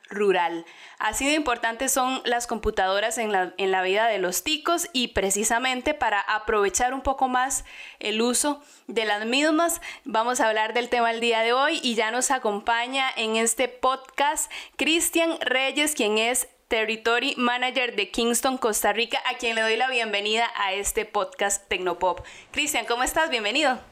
Así 1.00 1.26
de 1.26 1.34
importantes 1.34 1.92
son 1.92 2.22
las 2.26 2.46
computadoras 2.46 3.18
en 3.18 3.32
la, 3.32 3.54
en 3.58 3.72
la, 3.72 3.82
vida 3.82 4.08
de 4.08 4.20
los 4.20 4.44
ticos 4.44 4.90
y 4.94 5.10
precisamente 5.10 5.94
para 5.94 6.20
aprovechar 6.20 6.94
un 6.94 7.02
poco 7.02 7.28
más 7.28 7.66
el 8.00 8.22
uso 8.22 8.62
de 8.88 9.06
las 9.06 9.26
mismas, 9.26 9.82
vamos 10.04 10.40
a 10.40 10.50
hablar 10.50 10.74
del 10.74 10.90
tema 10.90 11.12
el 11.12 11.22
día 11.22 11.42
de 11.42 11.54
hoy 11.54 11.80
y 11.82 11.96
ya 11.96 12.12
nos 12.12 12.30
acompaña 12.30 13.10
en 13.16 13.38
este 13.38 13.68
podcast 13.68 14.52
Cristian 14.76 15.40
Reyes, 15.42 15.96
quien 15.96 16.18
es 16.18 16.48
Territory 16.68 17.36
Manager 17.38 17.96
de 17.96 18.12
Kingston, 18.12 18.58
Costa 18.58 18.94
Rica, 18.94 19.20
a 19.30 19.38
quien 19.38 19.56
le 19.56 19.62
doy 19.62 19.76
la 19.76 19.90
bienvenida 19.90 20.50
a 20.56 20.74
este 20.74 21.06
podcast 21.06 21.68
Tecnopop. 21.68 22.22
Cristian, 22.52 22.86
¿cómo 22.86 23.04
estás? 23.04 23.30
Bienvenido. 23.30 23.91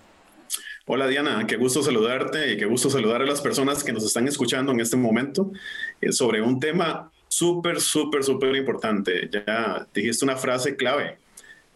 Hola 0.91 1.05
Diana, 1.05 1.45
qué 1.45 1.55
gusto 1.55 1.83
saludarte 1.83 2.51
y 2.51 2.57
qué 2.57 2.65
gusto 2.65 2.89
saludar 2.89 3.21
a 3.21 3.25
las 3.27 3.41
personas 3.41 3.83
que 3.83 3.93
nos 3.93 4.03
están 4.03 4.27
escuchando 4.27 4.71
en 4.71 4.79
este 4.79 4.97
momento 4.97 5.51
eh, 6.01 6.11
sobre 6.11 6.41
un 6.41 6.59
tema 6.59 7.11
súper, 7.27 7.79
súper, 7.79 8.23
súper 8.23 8.55
importante. 8.55 9.29
Ya 9.31 9.87
dijiste 9.93 10.25
una 10.25 10.35
frase 10.35 10.75
clave. 10.75 11.19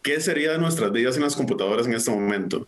¿Qué 0.01 0.19
sería 0.19 0.53
de 0.53 0.57
nuestras 0.57 0.91
vidas 0.91 1.16
en 1.16 1.22
las 1.22 1.35
computadoras 1.35 1.85
en 1.85 1.94
este 1.94 2.09
momento? 2.09 2.68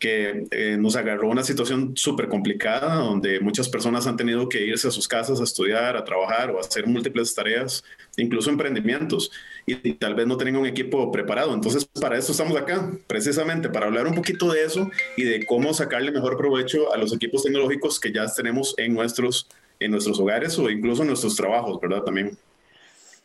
Que 0.00 0.46
eh, 0.50 0.78
nos 0.78 0.96
agarró 0.96 1.28
una 1.28 1.44
situación 1.44 1.92
súper 1.94 2.28
complicada 2.28 2.94
donde 2.96 3.38
muchas 3.38 3.68
personas 3.68 4.06
han 4.06 4.16
tenido 4.16 4.48
que 4.48 4.64
irse 4.64 4.88
a 4.88 4.90
sus 4.90 5.06
casas 5.06 5.40
a 5.40 5.44
estudiar, 5.44 5.94
a 5.94 6.04
trabajar 6.04 6.50
o 6.50 6.58
hacer 6.58 6.86
múltiples 6.86 7.34
tareas, 7.34 7.84
incluso 8.16 8.48
emprendimientos, 8.48 9.30
y, 9.66 9.92
tal 9.92 10.14
vez 10.14 10.26
no 10.26 10.38
tengan 10.38 10.56
un 10.56 10.66
equipo 10.66 11.12
preparado. 11.12 11.52
Entonces, 11.52 11.84
para 11.84 12.16
eso 12.16 12.32
estamos 12.32 12.56
acá, 12.56 12.90
precisamente 13.06 13.68
para 13.68 13.86
hablar 13.86 14.06
un 14.06 14.14
poquito 14.14 14.50
de 14.50 14.64
eso 14.64 14.90
y 15.18 15.24
de 15.24 15.44
cómo 15.44 15.74
sacarle 15.74 16.10
mejor 16.10 16.38
provecho 16.38 16.92
a 16.94 16.96
los 16.96 17.12
equipos 17.12 17.42
tecnológicos 17.42 18.00
que 18.00 18.10
ya 18.10 18.26
tenemos 18.34 18.74
en 18.78 18.94
nuestros, 18.94 19.48
en 19.78 19.90
nuestros 19.90 20.18
hogares 20.18 20.58
o 20.58 20.70
incluso 20.70 21.02
en 21.02 21.08
nuestros 21.08 21.36
trabajos, 21.36 21.78
¿verdad? 21.78 22.02
También. 22.02 22.38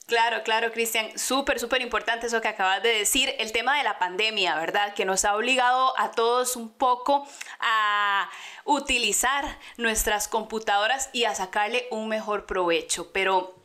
Claro, 0.08 0.44
claro, 0.44 0.72
Cristian, 0.72 1.18
súper, 1.18 1.60
súper 1.60 1.82
importante 1.82 2.28
eso 2.28 2.40
que 2.40 2.48
acabas 2.48 2.84
de 2.84 2.90
decir, 2.90 3.34
el 3.40 3.52
tema 3.52 3.76
de 3.76 3.84
la 3.84 3.98
pandemia, 3.98 4.56
¿verdad? 4.56 4.94
Que 4.94 5.04
nos 5.04 5.26
ha 5.26 5.36
obligado 5.36 6.00
a 6.00 6.12
todos 6.12 6.56
un 6.56 6.70
poco 6.70 7.28
a 7.60 8.30
utilizar 8.66 9.58
nuestras 9.78 10.28
computadoras 10.28 11.10
y 11.12 11.24
a 11.24 11.34
sacarle 11.34 11.88
un 11.90 12.08
mejor 12.08 12.46
provecho. 12.46 13.12
Pero 13.14 13.56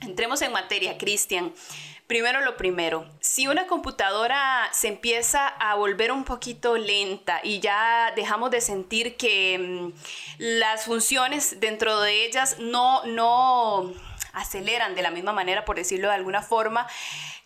entremos 0.00 0.42
en 0.42 0.50
materia, 0.50 0.98
Cristian. 0.98 1.52
Primero 2.08 2.40
lo 2.40 2.56
primero, 2.56 3.08
si 3.20 3.46
una 3.46 3.66
computadora 3.66 4.68
se 4.72 4.88
empieza 4.88 5.46
a 5.46 5.76
volver 5.76 6.12
un 6.12 6.24
poquito 6.24 6.76
lenta 6.76 7.40
y 7.42 7.60
ya 7.60 8.12
dejamos 8.14 8.50
de 8.50 8.60
sentir 8.60 9.16
que 9.16 9.58
mm, 9.58 9.92
las 10.38 10.84
funciones 10.84 11.60
dentro 11.60 12.00
de 12.00 12.26
ellas 12.26 12.58
no, 12.58 13.04
no 13.06 13.94
aceleran 14.34 14.94
de 14.94 15.02
la 15.02 15.10
misma 15.10 15.32
manera, 15.32 15.64
por 15.64 15.76
decirlo 15.76 16.08
de 16.08 16.14
alguna 16.14 16.42
forma. 16.42 16.86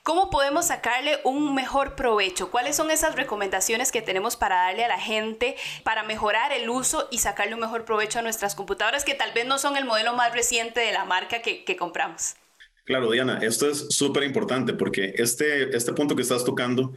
¿Cómo 0.03 0.31
podemos 0.31 0.69
sacarle 0.69 1.19
un 1.25 1.55
mejor 1.55 1.95
provecho? 1.95 2.51
¿Cuáles 2.51 2.77
son 2.77 2.91
esas 2.91 3.15
recomendaciones 3.15 3.93
que 3.93 4.01
tenemos 4.01 4.37
para 4.37 4.57
darle 4.57 4.85
a 4.85 4.89
la 4.89 4.99
gente 4.99 5.57
para 5.85 6.03
mejorar 6.03 6.53
el 6.53 6.71
uso 6.71 7.09
y 7.11 7.19
sacarle 7.19 7.55
un 7.55 7.61
mejor 7.61 7.85
provecho 7.85 8.19
a 8.19 8.23
nuestras 8.23 8.55
computadoras 8.55 9.05
que 9.05 9.15
tal 9.15 9.33
vez 9.33 9.47
no 9.47 9.59
son 9.59 9.77
el 9.77 9.85
modelo 9.85 10.15
más 10.15 10.33
reciente 10.33 10.81
de 10.81 10.93
la 10.93 11.05
marca 11.05 11.43
que, 11.43 11.77
compramos? 11.77 12.37
Claro, 12.85 13.11
Diana, 13.11 13.39
esto 13.43 13.69
es 13.69 13.89
súper 13.91 14.23
importante 14.23 14.73
porque 14.73 15.13
este, 15.17 15.77
este 15.77 15.93
punto 15.93 16.17
que 16.17 16.23
estás 16.23 16.43
tocando 16.43 16.95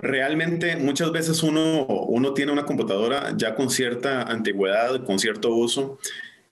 Realmente 0.00 0.76
muchas 0.76 1.10
veces 1.10 1.42
uno, 1.42 1.84
uno 1.84 2.32
tiene 2.32 2.52
una 2.52 2.64
computadora 2.64 3.34
ya 3.36 3.56
con 3.56 3.68
cierta 3.68 4.22
antigüedad, 4.22 5.04
con 5.04 5.18
cierto 5.18 5.52
uso, 5.52 5.98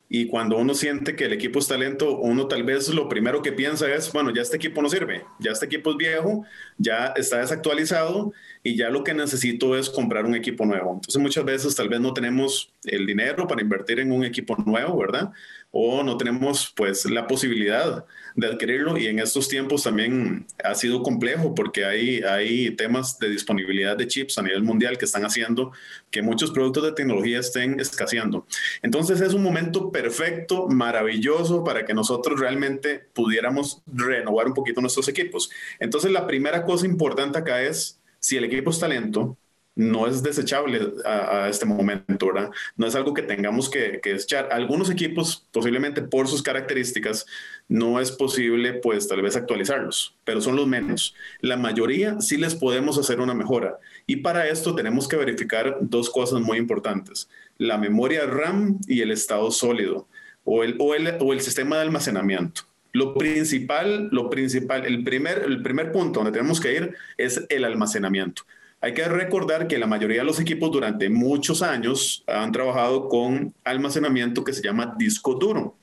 y 0.09 0.28
cuando 0.28 0.56
uno 0.56 0.75
siente 0.75 1.17
que 1.17 1.25
el 1.25 1.33
equipo 1.33 1.59
es 1.59 1.67
talento, 1.67 2.19
uno 2.19 2.47
tal 2.47 2.62
vez 2.62 2.89
lo 2.91 3.09
primero 3.09 3.43
que 3.43 3.53
piensa 3.53 3.93
es, 3.93 4.12
bueno, 4.12 4.33
ya 4.33 4.43
este 4.43 4.56
equipo 4.56 4.81
no 4.81 4.89
sirve, 4.89 5.25
ya 5.41 5.50
este 5.50 5.67
equipo 5.67 5.91
es 5.91 5.97
viejo, 5.97 6.44
ya 6.78 7.12
está 7.16 7.38
desactualizado 7.38 8.32
y 8.62 8.76
ya 8.76 8.91
lo 8.91 9.04
que 9.04 9.14
necesito 9.14 9.76
es 9.76 9.88
comprar 9.88 10.25
un 10.25 10.34
equipo 10.34 10.66
nuevo. 10.66 10.94
Entonces 10.94 11.22
muchas 11.22 11.44
veces 11.44 11.75
tal 11.75 11.88
vez 11.88 12.00
no 12.00 12.12
tenemos 12.12 12.72
el 12.84 13.06
dinero 13.06 13.47
para 13.47 13.62
invertir 13.62 14.00
en 14.00 14.12
un 14.12 14.25
equipo 14.25 14.56
nuevo, 14.56 14.98
¿verdad? 14.98 15.31
O 15.70 16.03
no 16.03 16.16
tenemos 16.16 16.72
pues 16.75 17.04
la 17.06 17.26
posibilidad 17.26 18.05
de 18.34 18.46
adquirirlo 18.46 18.99
y 18.99 19.06
en 19.06 19.19
estos 19.19 19.49
tiempos 19.49 19.82
también 19.82 20.46
ha 20.62 20.75
sido 20.75 21.02
complejo 21.02 21.55
porque 21.55 21.84
hay, 21.84 22.20
hay 22.20 22.70
temas 22.73 23.19
de 23.19 23.31
disponibilidad 23.31 23.96
de 23.96 24.06
chips 24.06 24.37
a 24.38 24.43
nivel 24.43 24.62
mundial 24.62 24.99
que 24.99 25.06
están 25.06 25.25
haciendo 25.25 25.73
que 26.11 26.20
muchos 26.20 26.50
productos 26.50 26.84
de 26.84 26.93
tecnología 26.93 27.38
estén 27.38 27.81
escaseando. 27.81 28.46
Entonces 28.82 29.20
es 29.20 29.32
un 29.32 29.43
momento 29.43 29.90
perfecto, 29.90 30.67
maravilloso 30.69 31.64
para 31.64 31.84
que 31.87 31.94
nosotros 31.94 32.38
realmente 32.38 33.06
pudiéramos 33.14 33.82
renovar 33.87 34.49
un 34.49 34.55
poquito 34.55 34.81
nuestros 34.81 35.08
equipos. 35.08 35.50
Entonces 35.78 36.11
la 36.11 36.26
primera 36.26 36.64
cosa 36.66 36.86
importante 36.86 37.38
acá 37.38 37.62
es 37.62 38.00
si 38.18 38.36
el 38.36 38.44
equipo 38.44 38.70
es 38.70 38.78
talento, 38.78 39.38
no 39.76 40.06
es 40.06 40.22
desechable 40.22 40.94
a, 41.04 41.48
este 41.48 41.66
momento, 41.66 42.26
¿verdad? 42.26 42.50
No 42.76 42.86
es 42.86 42.94
algo 42.94 43.12
que 43.12 43.22
tengamos 43.22 43.68
que, 43.68 44.00
que 44.02 44.14
desechar. 44.14 44.48
Algunos 44.50 44.90
equipos, 44.90 45.46
posiblemente 45.52 46.00
por 46.00 46.28
sus 46.28 46.42
características, 46.42 47.26
no 47.68 48.00
es 48.00 48.10
posible, 48.10 48.72
pues 48.72 49.06
tal 49.06 49.20
vez 49.20 49.36
actualizarlos, 49.36 50.16
pero 50.24 50.40
son 50.40 50.56
los 50.56 50.66
menos. 50.66 51.14
La 51.40 51.58
mayoría 51.58 52.20
sí 52.22 52.38
les 52.38 52.54
podemos 52.54 52.98
hacer 52.98 53.20
una 53.20 53.34
mejora. 53.34 53.78
Y 54.06 54.16
para 54.16 54.48
esto 54.48 54.74
tenemos 54.74 55.08
que 55.08 55.16
verificar 55.16 55.76
dos 55.82 56.08
cosas 56.08 56.40
muy 56.40 56.56
importantes. 56.56 57.28
La 57.58 57.76
memoria 57.76 58.24
RAM 58.24 58.80
y 58.88 59.02
el 59.02 59.10
estado 59.10 59.50
sólido 59.50 60.08
o 60.44 60.64
el, 60.64 60.76
o 60.78 60.94
el, 60.94 61.18
o 61.20 61.32
el 61.34 61.40
sistema 61.42 61.76
de 61.76 61.82
almacenamiento. 61.82 62.62
Lo 62.96 63.12
principal, 63.12 64.08
lo 64.10 64.31
principal, 64.31 64.87
el 64.87 65.04
primer, 65.04 65.43
el 65.44 65.62
primer 65.62 65.93
punto 65.93 66.20
donde 66.20 66.32
tenemos 66.32 66.58
que 66.58 66.72
ir 66.72 66.94
es 67.19 67.44
el 67.50 67.66
almacenamiento. 67.66 68.44
Hay 68.81 68.94
que 68.94 69.04
recordar 69.06 69.69
que 69.69 69.76
la 69.76 69.87
mayoría 69.87 70.20
de 70.20 70.25
los 70.25 70.40
equipos 70.40 70.72
durante 70.72 71.10
muchos 71.10 71.60
años 71.60 72.25
han 72.26 72.52
trabajado 72.52 73.10
con 73.10 73.52
almacenamiento 73.64 74.43
que 74.44 74.54
se 74.54 74.62
llama 74.62 74.94
disco 74.96 75.34
duro. 75.34 75.76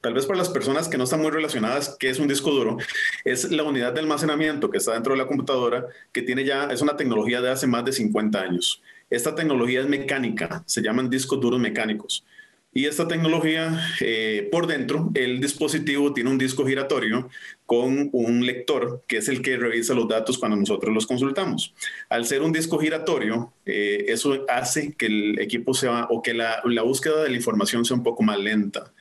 Tal 0.00 0.14
vez 0.14 0.26
para 0.26 0.38
las 0.38 0.48
personas 0.48 0.88
que 0.88 0.98
no 0.98 1.04
están 1.04 1.22
muy 1.22 1.30
relacionadas, 1.30 1.96
¿qué 1.96 2.10
es 2.10 2.18
un 2.18 2.26
disco 2.26 2.50
duro? 2.50 2.76
Es 3.24 3.48
la 3.52 3.62
unidad 3.62 3.92
de 3.92 4.00
almacenamiento 4.00 4.68
que 4.68 4.78
está 4.78 4.94
dentro 4.94 5.12
de 5.12 5.18
la 5.18 5.28
computadora, 5.28 5.86
que 6.10 6.22
tiene 6.22 6.44
ya, 6.44 6.64
es 6.64 6.82
una 6.82 6.96
tecnología 6.96 7.40
de 7.40 7.50
hace 7.50 7.68
más 7.68 7.84
de 7.84 7.92
50 7.92 8.40
años. 8.40 8.82
Esta 9.10 9.32
tecnología 9.36 9.80
es 9.80 9.88
mecánica, 9.88 10.64
se 10.66 10.82
llaman 10.82 11.08
discos 11.08 11.40
duros 11.40 11.60
mecánicos. 11.60 12.24
Y 12.76 12.84
esta 12.84 13.08
tecnología, 13.08 13.80
eh, 14.02 14.50
por 14.52 14.66
dentro, 14.66 15.10
el 15.14 15.40
dispositivo 15.40 16.12
tiene 16.12 16.28
un 16.28 16.36
disco 16.36 16.66
giratorio 16.66 17.30
con 17.64 18.10
un 18.12 18.44
lector, 18.44 19.02
que 19.08 19.16
es 19.16 19.30
el 19.30 19.40
que 19.40 19.56
revisa 19.56 19.94
los 19.94 20.06
datos 20.06 20.36
cuando 20.36 20.58
nosotros 20.58 20.92
los 20.92 21.06
consultamos. 21.06 21.72
Al 22.10 22.26
ser 22.26 22.42
un 22.42 22.52
disco 22.52 22.78
giratorio, 22.78 23.50
eh, 23.64 24.04
eso 24.08 24.44
hace 24.50 24.92
que 24.92 25.06
el 25.06 25.38
equipo 25.38 25.72
sea, 25.72 26.06
o 26.10 26.20
que 26.20 26.34
la, 26.34 26.60
búsqueda 26.84 27.22
de 27.22 27.30
la 27.30 27.36
información 27.36 27.86
sea 27.86 27.96
un 27.96 28.02
poco 28.02 28.22
más 28.22 28.38
lenta. 28.38 28.92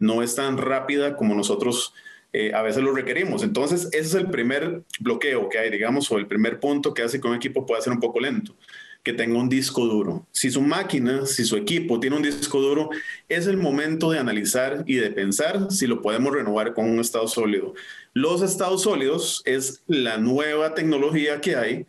No 0.00 0.24
es 0.24 0.34
tan 0.34 0.58
rápida 0.58 1.14
como 1.14 1.36
nosotros 1.36 1.94
eh, 2.32 2.52
a 2.52 2.62
veces 2.62 2.82
lo 2.82 2.92
requerimos. 2.92 3.44
Entonces, 3.44 3.84
ese 3.92 4.00
es 4.00 4.14
el 4.14 4.28
primer 4.28 4.82
bloqueo 4.98 5.48
que 5.48 5.58
hay, 5.58 5.70
digamos, 5.70 6.10
o 6.10 6.18
el 6.18 6.26
primer 6.26 6.58
punto 6.58 6.92
que 6.94 7.02
hace 7.02 7.20
que 7.20 7.28
un 7.28 7.36
equipo 7.36 7.64
pueda 7.64 7.80
ser 7.80 7.92
un 7.92 8.00
poco 8.00 8.18
lento 8.18 8.56
que 9.02 9.12
tenga 9.12 9.38
un 9.38 9.48
disco 9.48 9.86
duro. 9.86 10.26
Si 10.30 10.50
su 10.50 10.60
máquina, 10.60 11.24
si 11.26 11.44
su 11.44 11.56
equipo 11.56 12.00
tiene 12.00 12.16
un 12.16 12.22
disco 12.22 12.60
duro, 12.60 12.90
es 13.28 13.46
el 13.46 13.56
momento 13.56 14.10
de 14.10 14.18
analizar 14.18 14.84
y 14.86 14.96
de 14.96 15.10
pensar 15.10 15.70
si 15.70 15.86
lo 15.86 16.02
podemos 16.02 16.34
renovar 16.34 16.74
con 16.74 16.88
un 16.88 17.00
estado 17.00 17.26
sólido. 17.26 17.74
Los 18.12 18.42
estados 18.42 18.82
sólidos 18.82 19.42
es 19.46 19.82
la 19.86 20.18
nueva 20.18 20.74
tecnología 20.74 21.40
que 21.40 21.56
hay, 21.56 21.86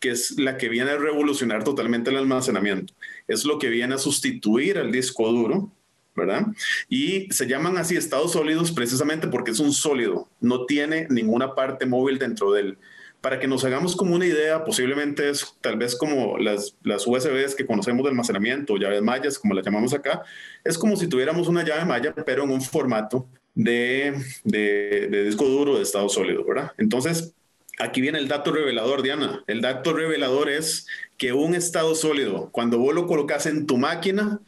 que 0.00 0.10
es 0.10 0.38
la 0.38 0.56
que 0.56 0.68
viene 0.68 0.92
a 0.92 0.96
revolucionar 0.96 1.64
totalmente 1.64 2.10
el 2.10 2.16
almacenamiento. 2.16 2.94
Es 3.28 3.44
lo 3.44 3.58
que 3.58 3.68
viene 3.68 3.94
a 3.94 3.98
sustituir 3.98 4.78
al 4.78 4.90
disco 4.90 5.30
duro, 5.30 5.70
¿verdad? 6.16 6.46
Y 6.88 7.30
se 7.30 7.46
llaman 7.46 7.76
así 7.76 7.96
estados 7.96 8.32
sólidos 8.32 8.72
precisamente 8.72 9.28
porque 9.28 9.50
es 9.50 9.60
un 9.60 9.72
sólido, 9.72 10.28
no 10.40 10.64
tiene 10.64 11.06
ninguna 11.10 11.54
parte 11.54 11.86
móvil 11.86 12.18
dentro 12.18 12.52
de 12.52 12.60
él 12.60 12.78
para 13.24 13.40
que 13.40 13.48
nos 13.48 13.64
hagamos 13.64 13.96
como 13.96 14.14
una 14.14 14.26
idea, 14.26 14.66
posiblemente 14.66 15.30
es 15.30 15.56
tal 15.62 15.78
vez 15.78 15.96
como 15.96 16.36
las, 16.36 16.76
las 16.82 17.06
USBs 17.06 17.54
que 17.54 17.64
conocemos 17.64 18.04
de 18.04 18.10
almacenamiento, 18.10 18.76
llaves 18.76 19.00
mallas, 19.00 19.38
como 19.38 19.54
las 19.54 19.64
llamamos 19.64 19.94
acá, 19.94 20.22
es 20.62 20.76
como 20.76 20.94
si 20.94 21.08
tuviéramos 21.08 21.48
una 21.48 21.64
llave 21.64 21.86
malla, 21.86 22.14
pero 22.14 22.44
en 22.44 22.50
un 22.50 22.60
formato 22.60 23.26
de, 23.54 24.12
de, 24.44 25.24
disco 25.24 25.46
duro 25.46 25.76
de 25.76 25.84
estado 25.84 26.10
sólido, 26.10 26.44
¿verdad? 26.44 26.72
Entonces, 26.76 27.32
aquí 27.78 28.02
viene 28.02 28.18
el 28.18 28.28
dato 28.28 28.52
revelador, 28.52 29.00
Diana. 29.00 29.42
El 29.46 29.62
dato 29.62 29.94
revelador 29.94 30.50
es 30.50 30.86
que 31.16 31.32
un 31.32 31.54
estado 31.54 31.94
sólido, 31.94 32.50
cuando 32.52 32.78
vos 32.78 32.94
lo 32.94 33.06
colocas 33.06 33.46
en 33.46 33.64
tu 33.64 33.78
máquina, 33.78 34.40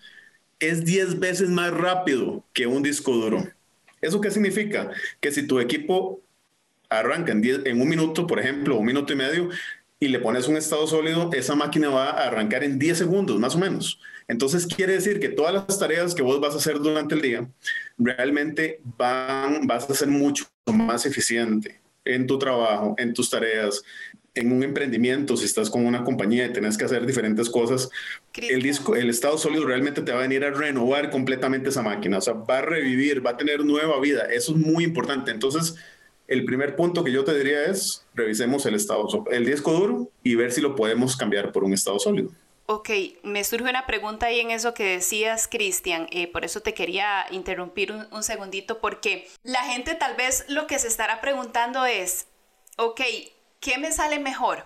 es 0.60 0.84
10 0.84 1.18
veces 1.18 1.48
más 1.48 1.72
rápido 1.72 2.44
que 2.52 2.66
un 2.66 2.82
disco 2.82 3.12
duro. 3.12 3.42
¿Eso 4.02 4.20
qué 4.20 4.30
significa? 4.30 4.90
Que 5.22 5.32
si 5.32 5.46
tu 5.46 5.60
equipo 5.60 6.20
arranca 6.88 7.32
en, 7.32 7.42
en 7.44 7.80
un 7.80 7.88
minuto, 7.88 8.26
por 8.26 8.38
ejemplo, 8.38 8.76
un 8.76 8.86
minuto 8.86 9.12
y 9.12 9.16
medio, 9.16 9.48
y 9.98 10.08
le 10.08 10.18
pones 10.18 10.46
un 10.46 10.56
estado 10.56 10.86
sólido, 10.86 11.30
esa 11.32 11.54
máquina 11.54 11.88
va 11.88 12.10
a 12.10 12.26
arrancar 12.26 12.64
en 12.64 12.78
10 12.78 12.98
segundos, 12.98 13.38
más 13.38 13.54
o 13.54 13.58
menos. 13.58 13.98
Entonces 14.28 14.66
quiere 14.66 14.94
decir 14.94 15.20
que 15.20 15.28
todas 15.28 15.54
las 15.54 15.78
tareas 15.78 16.14
que 16.14 16.22
vos 16.22 16.40
vas 16.40 16.54
a 16.54 16.58
hacer 16.58 16.78
durante 16.78 17.14
el 17.14 17.22
día, 17.22 17.48
realmente 17.96 18.80
van, 18.98 19.66
vas 19.66 19.88
a 19.88 19.94
ser 19.94 20.08
mucho 20.08 20.46
más 20.66 21.06
eficiente 21.06 21.80
en 22.04 22.26
tu 22.26 22.38
trabajo, 22.38 22.94
en 22.98 23.14
tus 23.14 23.30
tareas, 23.30 23.82
en 24.34 24.52
un 24.52 24.62
emprendimiento, 24.62 25.36
si 25.36 25.46
estás 25.46 25.70
con 25.70 25.86
una 25.86 26.04
compañía 26.04 26.46
y 26.46 26.52
tenés 26.52 26.76
que 26.76 26.84
hacer 26.84 27.06
diferentes 27.06 27.48
cosas, 27.48 27.88
el 28.34 28.62
disco, 28.62 28.94
el 28.94 29.08
estado 29.08 29.38
sólido 29.38 29.64
realmente 29.64 30.02
te 30.02 30.12
va 30.12 30.18
a 30.18 30.22
venir 30.22 30.44
a 30.44 30.50
renovar 30.50 31.10
completamente 31.10 31.70
esa 31.70 31.82
máquina, 31.82 32.18
o 32.18 32.20
sea, 32.20 32.34
va 32.34 32.58
a 32.58 32.62
revivir, 32.62 33.24
va 33.24 33.30
a 33.30 33.36
tener 33.36 33.64
nueva 33.64 33.98
vida. 33.98 34.24
Eso 34.24 34.52
es 34.52 34.58
muy 34.58 34.84
importante. 34.84 35.30
Entonces, 35.30 35.76
el 36.28 36.44
primer 36.44 36.76
punto 36.76 37.04
que 37.04 37.12
yo 37.12 37.24
te 37.24 37.36
diría 37.36 37.64
es 37.66 38.06
revisemos 38.14 38.66
el 38.66 38.74
estado, 38.74 39.24
el 39.30 39.44
disco 39.44 39.72
duro 39.72 40.10
y 40.22 40.34
ver 40.34 40.52
si 40.52 40.60
lo 40.60 40.74
podemos 40.74 41.16
cambiar 41.16 41.52
por 41.52 41.64
un 41.64 41.72
estado 41.72 41.98
sólido. 41.98 42.30
Ok, 42.68 42.90
me 43.22 43.44
surge 43.44 43.70
una 43.70 43.86
pregunta 43.86 44.26
ahí 44.26 44.40
en 44.40 44.50
eso 44.50 44.74
que 44.74 44.84
decías, 44.84 45.46
Cristian. 45.46 46.08
Eh, 46.10 46.26
por 46.26 46.44
eso 46.44 46.60
te 46.60 46.74
quería 46.74 47.26
interrumpir 47.30 47.92
un, 47.92 48.08
un 48.10 48.24
segundito, 48.24 48.80
porque 48.80 49.28
la 49.44 49.62
gente 49.62 49.94
tal 49.94 50.16
vez 50.16 50.44
lo 50.48 50.66
que 50.66 50.80
se 50.80 50.88
estará 50.88 51.20
preguntando 51.20 51.86
es, 51.86 52.26
ok, 52.76 53.00
¿qué 53.60 53.78
me 53.78 53.92
sale 53.92 54.18
mejor? 54.18 54.64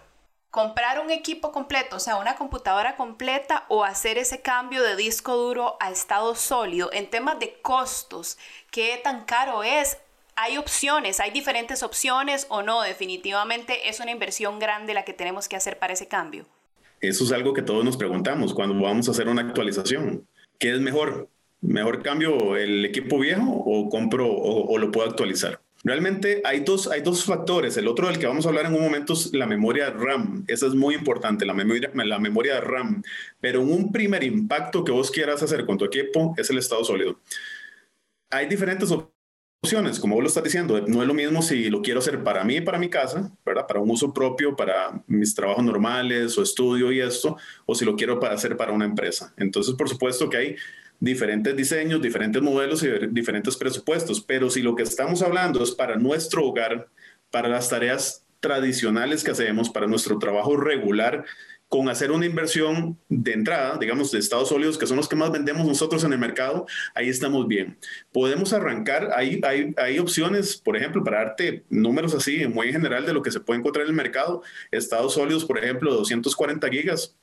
comprar 0.51 0.99
un 0.99 1.11
equipo 1.11 1.53
completo, 1.53 1.97
o 1.97 2.01
sea, 2.01 2.17
una 2.17 2.35
computadora 2.35 2.97
completa 2.97 3.65
o 3.69 3.85
hacer 3.85 4.19
ese 4.19 4.43
cambio 4.43 4.83
de 4.83 4.97
disco 4.97 5.37
duro 5.37 5.77
a 5.81 5.91
estado 5.91 6.35
sólido 6.35 6.91
en 6.93 7.09
temas 7.09 7.39
de 7.39 7.61
costos, 7.62 8.37
qué 8.71 9.01
tan 9.03 9.25
caro 9.25 9.62
es 9.62 9.99
hay 10.41 10.57
opciones, 10.57 11.21
hay 11.21 11.31
diferentes 11.31 11.83
opciones 11.83 12.47
o 12.49 12.63
no, 12.63 12.83
definitivamente 12.83 13.91
es 13.91 14.01
una 14.01 14.11
inversión 14.11 14.59
grande 14.59 14.95
la 14.95 15.05
que 15.05 15.13
tenemos 15.13 15.49
que 15.49 15.57
hacer 15.57 15.79
para 15.79 15.93
ese 15.93 16.09
cambio. 16.09 16.47
Eso 17.01 17.25
es 17.25 17.33
algo 17.33 17.53
que 17.53 17.61
todos 17.61 17.85
nos 17.85 17.99
preguntamos 17.99 18.55
cuando 18.55 18.83
vamos 18.83 19.07
a 19.09 19.11
hacer 19.11 19.29
una 19.29 19.43
actualización. 19.43 20.27
¿Qué 20.59 20.73
es 20.73 20.81
mejor? 20.81 21.29
¿Mejor 21.61 22.03
cambio 22.03 22.57
el 22.57 22.87
equipo 22.87 23.19
viejo 23.19 23.51
o 23.51 23.91
compro 23.91 24.27
o, 24.31 24.79
lo 24.79 24.91
puedo 24.91 25.09
actualizar? 25.09 25.61
Realmente 25.85 26.41
hay 26.45 26.61
dos, 26.61 26.89
hay 26.89 27.03
dos 27.03 27.25
factores. 27.25 27.77
El 27.77 27.89
otro 27.89 28.07
del 28.07 28.19
que 28.19 28.27
vamos 28.27 28.47
a 28.47 28.49
hablar 28.49 28.67
en 28.67 28.75
un 28.75 28.83
momento 28.83 29.13
es 29.13 29.35
la 29.35 29.47
memoria 29.47 29.91
RAM. 29.91 30.45
Esa 30.47 30.67
es 30.67 30.75
muy 30.75 30.95
importante, 30.95 31.45
la 31.45 31.55
memoria, 31.55 31.91
la 31.95 32.19
memoria 32.19 32.61
RAM. 32.61 33.03
Pero 33.41 33.61
un 33.61 33.93
primer 33.93 34.25
impacto 34.25 34.85
que 34.85 34.93
vos 34.93 35.11
quieras 35.11 35.43
hacer 35.43 35.67
con 35.67 35.77
tu 35.77 35.85
equipo 35.85 36.35
es 36.39 36.49
el 36.49 36.59
estado 36.59 36.83
sólido. 36.85 37.19
Hay 38.31 38.47
diferentes 38.47 38.91
opciones 38.91 39.20
opciones, 39.62 40.01
como 40.01 40.15
vos 40.15 40.23
lo 40.23 40.29
estás 40.29 40.43
diciendo, 40.43 40.81
no 40.87 41.03
es 41.03 41.09
lo 41.09 41.12
mismo 41.12 41.43
si 41.43 41.69
lo 41.69 41.83
quiero 41.83 42.01
hacer 42.01 42.23
para 42.25 42.45
mí, 42.45 42.62
para 42.62 42.79
mi 42.79 42.89
casa, 42.89 43.31
¿verdad? 43.45 43.67
Para 43.67 43.81
un 43.81 43.91
uso 43.91 44.12
propio, 44.12 44.57
para 44.57 45.03
mis 45.07 45.35
trabajos 45.35 45.62
normales 45.62 46.37
o 46.39 46.43
estudio 46.43 46.91
y 46.91 47.01
esto, 47.01 47.37
o 47.67 47.75
si 47.75 47.85
lo 47.85 47.95
quiero 47.95 48.19
para 48.19 48.35
hacer 48.35 48.57
para 48.57 48.73
una 48.73 48.87
empresa. 48.87 49.35
Entonces, 49.37 49.75
por 49.75 49.89
supuesto 49.89 50.31
que 50.31 50.37
hay 50.39 50.57
diferentes 50.99 51.55
diseños, 51.55 52.01
diferentes 52.01 52.41
modelos 52.41 52.83
y 52.83 52.89
diferentes 53.11 53.57
presupuestos, 53.57 54.23
pero 54.23 54.49
si 54.49 54.62
lo 54.62 54.75
que 54.75 54.83
estamos 54.83 55.21
hablando 55.21 55.62
es 55.62 55.73
para 55.73 55.97
nuestro 55.97 56.47
hogar, 56.47 56.88
para 57.31 57.49
las 57.49 57.69
tareas 57.69 58.25
tradicionales 58.40 59.23
que 59.23 59.33
hacemos, 59.33 59.69
para 59.69 59.87
nuestro 59.87 60.19
trabajo 60.19 60.57
regular, 60.57 61.26
con 61.71 61.89
hacer 61.89 62.11
una 62.11 62.27
inversión 62.27 62.99
de 63.09 63.33
entrada, 63.33 63.79
digamos, 63.79 64.11
de 64.11 64.19
estados 64.19 64.49
sólidos, 64.49 64.77
que 64.77 64.89
son 64.89 64.97
los 64.97 65.09
que 65.09 65.15
más 65.15 65.31
vendemos 65.31 65.65
nosotros 65.65 66.03
en 66.03 66.12
el 66.12 66.19
mercado, 66.19 66.67
ahí 66.97 67.09
estamos 67.09 67.47
bien. 67.47 67.79
Podemos 68.12 68.53
arrancar, 68.53 69.11
hay, 69.15 69.41
hay, 69.77 69.99
opciones, 70.00 70.57
por 70.57 70.77
ejemplo, 70.77 71.05
para 71.05 71.19
darte 71.19 71.62
números 71.71 72.12
así, 72.12 72.45
muy 72.49 72.67
en 72.67 72.73
general 72.73 73.07
de 73.07 73.12
lo 73.12 73.23
que 73.23 73.31
se 73.31 73.39
puede 73.39 73.61
encontrar 73.61 73.85
en 73.85 73.91
el 73.91 73.97
mercado, 73.97 74.43
estados 74.73 75.15
sólidos, 75.15 75.45
por 75.45 75.59
ejemplo, 75.59 75.95
240 75.95 76.69
gigas, 76.71 77.15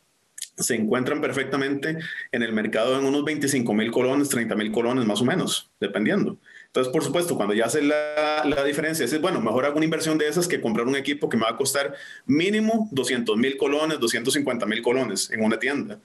se 0.57 0.75
encuentran 0.75 1.19
perfectamente 1.19 1.97
en 2.31 2.41
el 2.41 2.53
mercado 2.53 2.97
en 2.97 3.05
unos 3.05 3.25
25 3.25 3.73
mil 3.73 3.91
colones, 3.91 4.29
30 4.29 4.55
mil 4.55 4.71
colones 4.71 5.05
más 5.05 5.21
o 5.21 5.25
menos, 5.25 5.69
dependiendo. 5.81 6.39
Entonces, 6.77 6.93
por 6.93 7.03
supuesto, 7.03 7.35
cuando 7.35 7.55
ya 7.55 7.65
hace 7.65 7.81
la, 7.81 8.43
la 8.45 8.63
diferencia, 8.63 9.03
es 9.03 9.19
bueno, 9.19 9.41
mejor 9.41 9.65
hago 9.65 9.77
una 9.77 9.85
inversión 9.85 10.19
de 10.19 10.27
esas 10.27 10.47
que 10.47 10.61
comprar 10.61 10.85
un 10.85 10.95
equipo 10.95 11.27
que 11.27 11.35
me 11.35 11.41
va 11.41 11.49
a 11.49 11.57
costar 11.57 11.95
mínimo 12.27 12.87
200 12.91 13.35
mil 13.35 13.57
colones, 13.57 13.99
250 13.99 14.63
mil 14.67 14.83
colones 14.83 15.31
en 15.31 15.43
una 15.43 15.57
tienda. 15.57 15.99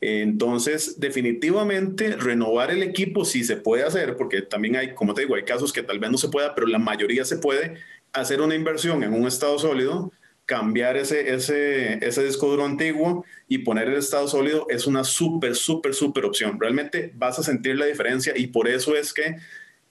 Entonces, 0.00 1.00
definitivamente, 1.00 2.14
renovar 2.14 2.70
el 2.70 2.84
equipo 2.84 3.24
sí 3.24 3.42
se 3.42 3.56
puede 3.56 3.82
hacer, 3.82 4.16
porque 4.16 4.42
también 4.42 4.76
hay, 4.76 4.94
como 4.94 5.12
te 5.12 5.22
digo, 5.22 5.34
hay 5.34 5.42
casos 5.42 5.72
que 5.72 5.82
tal 5.82 5.98
vez 5.98 6.12
no 6.12 6.18
se 6.18 6.28
pueda, 6.28 6.54
pero 6.54 6.68
la 6.68 6.78
mayoría 6.78 7.24
se 7.24 7.38
puede 7.38 7.78
hacer 8.12 8.40
una 8.42 8.54
inversión 8.54 9.02
en 9.02 9.14
un 9.14 9.26
estado 9.26 9.58
sólido, 9.58 10.12
cambiar 10.46 10.96
ese, 10.96 11.34
ese, 11.34 11.94
ese 12.06 12.24
disco 12.24 12.46
duro 12.46 12.64
antiguo 12.64 13.24
y 13.48 13.58
poner 13.58 13.88
el 13.88 13.96
estado 13.96 14.28
sólido 14.28 14.66
es 14.70 14.86
una 14.86 15.02
súper, 15.02 15.56
súper, 15.56 15.94
súper 15.94 16.26
opción. 16.26 16.60
Realmente 16.60 17.10
vas 17.16 17.40
a 17.40 17.42
sentir 17.42 17.76
la 17.76 17.86
diferencia 17.86 18.34
y 18.36 18.46
por 18.48 18.68
eso 18.68 18.94
es 18.94 19.12
que 19.12 19.36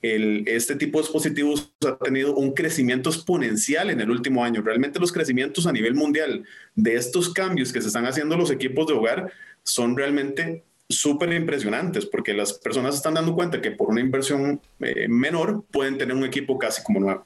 este 0.01 0.75
tipo 0.75 0.97
de 0.97 1.03
dispositivos 1.03 1.73
ha 1.85 1.97
tenido 1.97 2.35
un 2.35 2.53
crecimiento 2.53 3.09
exponencial 3.09 3.89
en 3.89 4.01
el 4.01 4.09
último 4.09 4.43
año. 4.43 4.61
Realmente 4.61 4.99
los 4.99 5.11
crecimientos 5.11 5.67
a 5.67 5.71
nivel 5.71 5.93
mundial 5.93 6.43
de 6.75 6.95
estos 6.95 7.31
cambios 7.31 7.71
que 7.71 7.81
se 7.81 7.87
están 7.87 8.05
haciendo 8.05 8.35
los 8.35 8.51
equipos 8.51 8.87
de 8.87 8.93
hogar 8.93 9.31
son 9.63 9.95
realmente 9.95 10.63
súper 10.89 11.31
impresionantes 11.33 12.05
porque 12.05 12.33
las 12.33 12.53
personas 12.53 12.95
están 12.95 13.13
dando 13.13 13.35
cuenta 13.35 13.61
que 13.61 13.71
por 13.71 13.89
una 13.89 14.01
inversión 14.01 14.59
eh, 14.79 15.07
menor 15.07 15.63
pueden 15.71 15.97
tener 15.97 16.15
un 16.15 16.25
equipo 16.25 16.57
casi 16.57 16.83
como 16.83 16.99
nuevo. 16.99 17.25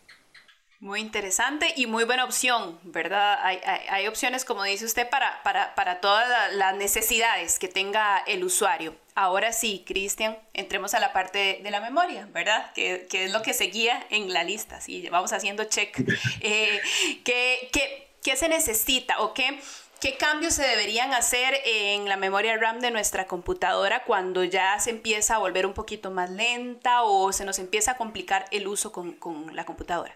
Muy 0.86 1.01
interesante 1.01 1.74
y 1.75 1.88
muy 1.88 2.04
buena 2.04 2.25
opción, 2.25 2.77
¿verdad? 2.84 3.39
Hay, 3.42 3.60
hay, 3.89 4.06
opciones, 4.06 4.46
como 4.46 4.63
dice 4.65 4.86
usted, 4.86 5.10
para, 5.10 5.42
para, 5.42 5.74
para 5.74 6.00
todas 6.00 6.54
las 6.54 6.75
necesidades 6.75 7.58
que 7.58 7.68
tenga 7.68 8.20
el 8.27 8.44
usuario. 8.44 8.96
Ahora 9.15 9.51
sí, 9.51 9.84
Cristian, 9.84 10.38
entremos 10.54 10.94
a 10.94 11.00
la 11.00 11.12
parte 11.12 11.60
de, 11.63 11.72
la 11.72 11.82
memoria, 11.82 12.30
¿verdad? 12.32 12.72
Que, 12.74 13.08
que, 13.10 13.24
es 13.24 13.32
lo 13.32 13.42
que 13.42 13.56
seguía 13.56 14.06
en 14.12 14.32
la 14.32 14.44
lista. 14.44 14.80
Sí, 14.80 15.10
vamos 15.10 15.34
haciendo 15.34 15.63
check. 15.63 15.98
Eh, 16.42 16.80
¿qué, 17.24 17.68
qué, 17.74 18.08
qué 18.22 18.36
se 18.38 18.48
necesita 18.48 19.22
o 19.22 19.34
qué? 19.34 19.60
¿Qué 20.00 20.18
cambios 20.18 20.54
se 20.54 20.68
deberían 20.68 21.15
hacer 21.15 21.62
en 21.65 22.08
la 22.08 22.15
memoria 22.15 22.58
RAM 22.58 22.80
de 22.80 22.92
nuestra 22.92 23.25
computadora 23.25 24.04
cuando 24.04 24.44
ya 24.44 24.80
se 24.80 24.92
empieza 24.92 25.34
a 25.34 25.38
volver 25.39 25.65
un 25.65 25.74
poquito 25.74 26.12
más 26.12 26.30
lenta 26.30 27.01
o 27.01 27.34
se 27.34 27.44
nos 27.44 27.58
empieza 27.58 27.94
a 27.94 27.98
complicar 27.98 28.46
el 28.51 28.68
uso 28.68 28.92
con, 28.92 29.13
con 29.13 29.56
la 29.56 29.65
computadora? 29.65 30.15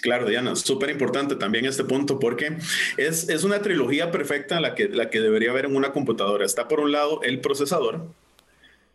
Claro, 0.00 0.26
Diana, 0.26 0.54
súper 0.54 0.90
importante 0.90 1.34
también 1.34 1.66
este 1.66 1.82
punto 1.82 2.20
porque 2.20 2.56
es, 2.96 3.28
es, 3.28 3.42
una 3.42 3.62
trilogía 3.62 4.12
perfecta 4.12 4.60
la 4.60 4.74
que, 4.76 4.88
la 4.88 5.10
que 5.10 5.20
debería 5.20 5.50
haber 5.50 5.64
en 5.64 5.74
una 5.74 5.92
computadora. 5.92 6.44
Está 6.44 6.68
por 6.68 6.78
un 6.80 6.92
lado 6.92 7.20
el 7.22 7.40
procesador, 7.40 8.06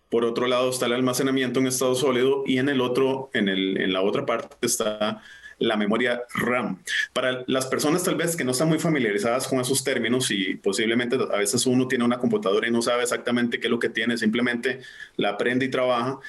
por 0.10 0.24
otro 0.24 0.48
lado 0.48 0.69
está 0.69 0.86
el 0.86 0.93
almacenamiento 0.93 1.60
en 1.60 1.67
estado 1.67 1.95
sólido 1.95 2.43
y 2.45 2.60
en 2.60 2.69
el 2.69 2.81
otro, 2.81 3.31
en, 3.33 3.50
el, 3.50 3.81
en 3.81 3.91
la 3.91 4.01
otra 4.01 4.25
parte 4.25 4.55
está 4.62 5.22
la 5.60 5.75
memoria 5.75 6.24
RAM. 6.36 6.81
Para 7.13 7.43
las 7.48 7.65
personas 7.65 8.03
tal 8.03 8.15
vez 8.15 8.36
que 8.36 8.43
no 8.43 8.51
están 8.51 8.69
muy 8.69 8.79
familiarizadas 8.79 9.48
con 9.48 9.60
esos 9.60 9.83
términos 9.83 10.31
y 10.31 10.55
posiblemente 10.55 11.15
a 11.15 11.38
veces 11.38 11.65
uno 11.65 11.88
tiene 11.88 12.05
una 12.05 12.19
computadora 12.19 12.67
y 12.67 12.72
no 12.72 12.81
sabe 12.81 13.03
exactamente 13.03 13.60
qué 13.60 13.67
es 13.67 13.72
lo 13.72 13.79
que 13.79 13.89
tiene, 13.89 14.17
simplemente 14.17 14.81
la 15.17 15.29
aprende 15.29 15.65
y 15.65 15.69
trabaja. 15.69 16.19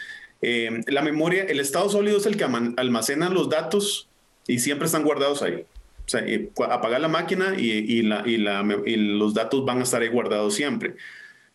Eh, 0.42 0.80
la 0.88 1.02
memoria, 1.02 1.44
el 1.44 1.60
estado 1.60 1.88
sólido 1.88 2.18
es 2.18 2.26
el 2.26 2.36
que 2.36 2.44
almacena 2.44 3.28
los 3.28 3.48
datos 3.48 4.08
y 4.46 4.58
siempre 4.58 4.86
están 4.86 5.04
guardados 5.04 5.42
ahí. 5.42 5.66
O 6.06 6.08
sea, 6.08 6.24
apagar 6.70 7.00
la 7.00 7.08
máquina 7.08 7.54
y, 7.56 8.02
los 8.02 9.34
datos 9.34 9.64
van 9.64 9.80
a 9.80 9.82
estar 9.84 10.02
ahí 10.02 10.08
guardados 10.08 10.54
siempre. 10.54 10.96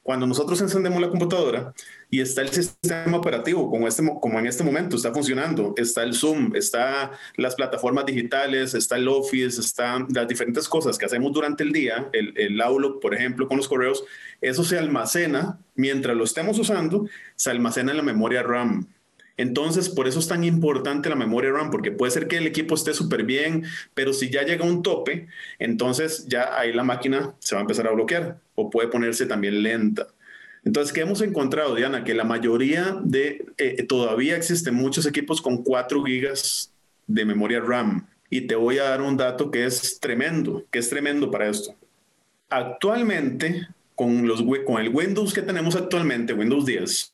Cuando 0.01 0.25
nosotros 0.25 0.59
encendemos 0.61 0.99
la 0.99 1.09
computadora 1.09 1.71
y 2.09 2.19
está 2.21 2.41
el 2.41 2.49
sistema 2.49 3.17
operativo, 3.17 3.69
como, 3.69 3.87
este, 3.87 4.01
como 4.19 4.39
en 4.39 4.47
este 4.47 4.63
momento 4.63 4.95
está 4.95 5.13
funcionando, 5.13 5.75
está 5.77 6.01
el 6.01 6.15
Zoom, 6.15 6.55
está 6.55 7.11
las 7.35 7.53
plataformas 7.53 8.07
digitales, 8.07 8.73
está 8.73 8.95
el 8.95 9.07
Office, 9.07 9.61
están 9.61 10.07
las 10.11 10.27
diferentes 10.27 10.67
cosas 10.67 10.97
que 10.97 11.05
hacemos 11.05 11.31
durante 11.31 11.61
el 11.63 11.71
día, 11.71 12.09
el, 12.13 12.33
el 12.37 12.59
Outlook, 12.59 13.01
por 13.01 13.13
ejemplo, 13.13 13.47
con 13.47 13.57
los 13.57 13.67
correos, 13.67 14.03
eso 14.41 14.63
se 14.63 14.79
almacena, 14.79 15.59
mientras 15.75 16.17
lo 16.17 16.23
estemos 16.23 16.57
usando, 16.57 17.07
se 17.35 17.51
almacena 17.51 17.91
en 17.91 17.97
la 17.97 18.03
memoria 18.03 18.41
RAM. 18.41 18.87
Entonces, 19.39 19.87
por 19.87 20.05
eso 20.05 20.19
es 20.19 20.27
tan 20.27 20.43
importante 20.43 21.07
la 21.07 21.15
memoria 21.15 21.49
RAM, 21.53 21.71
porque 21.71 21.93
puede 21.93 22.11
ser 22.11 22.27
que 22.27 22.35
el 22.35 22.45
equipo 22.45 22.75
esté 22.75 22.93
súper 22.93 23.23
bien, 23.23 23.63
pero 23.93 24.11
si 24.11 24.29
ya 24.29 24.43
llega 24.43 24.65
a 24.65 24.67
un 24.67 24.83
tope, 24.83 25.27
entonces 25.59 26.27
ya 26.27 26.59
ahí 26.59 26.73
la 26.73 26.83
máquina 26.83 27.33
se 27.39 27.55
va 27.55 27.61
a 27.61 27.63
empezar 27.63 27.87
a 27.87 27.91
bloquear 27.91 28.37
o 28.55 28.69
puede 28.69 28.89
ponerse 28.89 29.25
también 29.25 29.63
lenta. 29.63 30.07
Entonces, 30.65 30.91
¿qué 30.91 30.99
hemos 30.99 31.21
encontrado, 31.21 31.73
Diana? 31.73 32.03
Que 32.03 32.13
la 32.15 32.25
mayoría 32.25 32.97
de, 33.01 33.45
eh, 33.57 33.81
todavía 33.83 34.35
existen 34.35 34.75
muchos 34.75 35.05
equipos 35.05 35.41
con 35.41 35.63
4 35.63 36.03
gigas 36.03 36.73
de 37.07 37.23
memoria 37.23 37.61
RAM. 37.61 38.09
Y 38.29 38.41
te 38.41 38.55
voy 38.55 38.79
a 38.79 38.89
dar 38.89 39.01
un 39.01 39.15
dato 39.15 39.51
que 39.51 39.63
es 39.63 40.01
tremendo, 40.01 40.65
que 40.69 40.79
es 40.79 40.89
tremendo 40.89 41.31
para 41.31 41.47
esto. 41.47 41.73
Actualmente, 42.49 43.69
con, 43.95 44.27
los, 44.27 44.43
con 44.65 44.81
el 44.81 44.89
Windows 44.89 45.33
que 45.33 45.43
tenemos 45.43 45.77
actualmente, 45.77 46.33
Windows 46.33 46.65
10, 46.65 47.13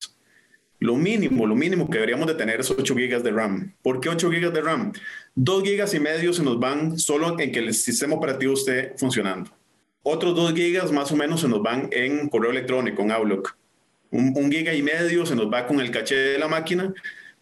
lo 0.86 0.96
mínimo, 0.96 1.48
lo 1.48 1.56
mínimo 1.56 1.90
que 1.90 1.98
deberíamos 1.98 2.28
de 2.28 2.36
tener 2.36 2.60
es 2.60 2.70
8 2.70 2.96
gigas 2.96 3.24
de 3.24 3.32
RAM. 3.32 3.74
¿Por 3.82 4.00
qué 4.00 4.10
8 4.10 4.32
gigas 4.32 4.54
de 4.54 4.62
RAM? 4.62 4.94
2 5.34 5.64
gigas 5.64 5.94
y 5.96 6.00
medio 6.00 6.32
se 6.32 6.44
nos 6.44 6.60
van 6.60 7.00
solo 7.00 7.40
en 7.40 7.52
que 7.52 7.60
el 7.60 7.74
sistema 7.74 8.16
operativo 8.16 8.54
esté 8.54 8.94
funcionando. 8.98 9.52
Otros 10.04 10.36
2 10.36 10.54
gigas 10.54 10.92
más 10.92 11.12
o 11.12 11.16
menos 11.16 11.42
se 11.42 11.48
nos 11.48 11.64
van 11.64 11.90
en 11.92 12.30
correo 12.30 12.52
electrónico, 12.52 13.02
en 13.02 13.12
Outlook. 13.12 13.58
Un, 14.12 14.52
giga 14.52 14.74
y 14.74 14.84
medio 14.84 15.26
se 15.26 15.36
nos 15.36 15.52
va 15.52 15.66
con 15.66 15.82
el 15.82 15.90
caché 15.90 16.16
de 16.16 16.38
la 16.38 16.48
máquina. 16.48 16.94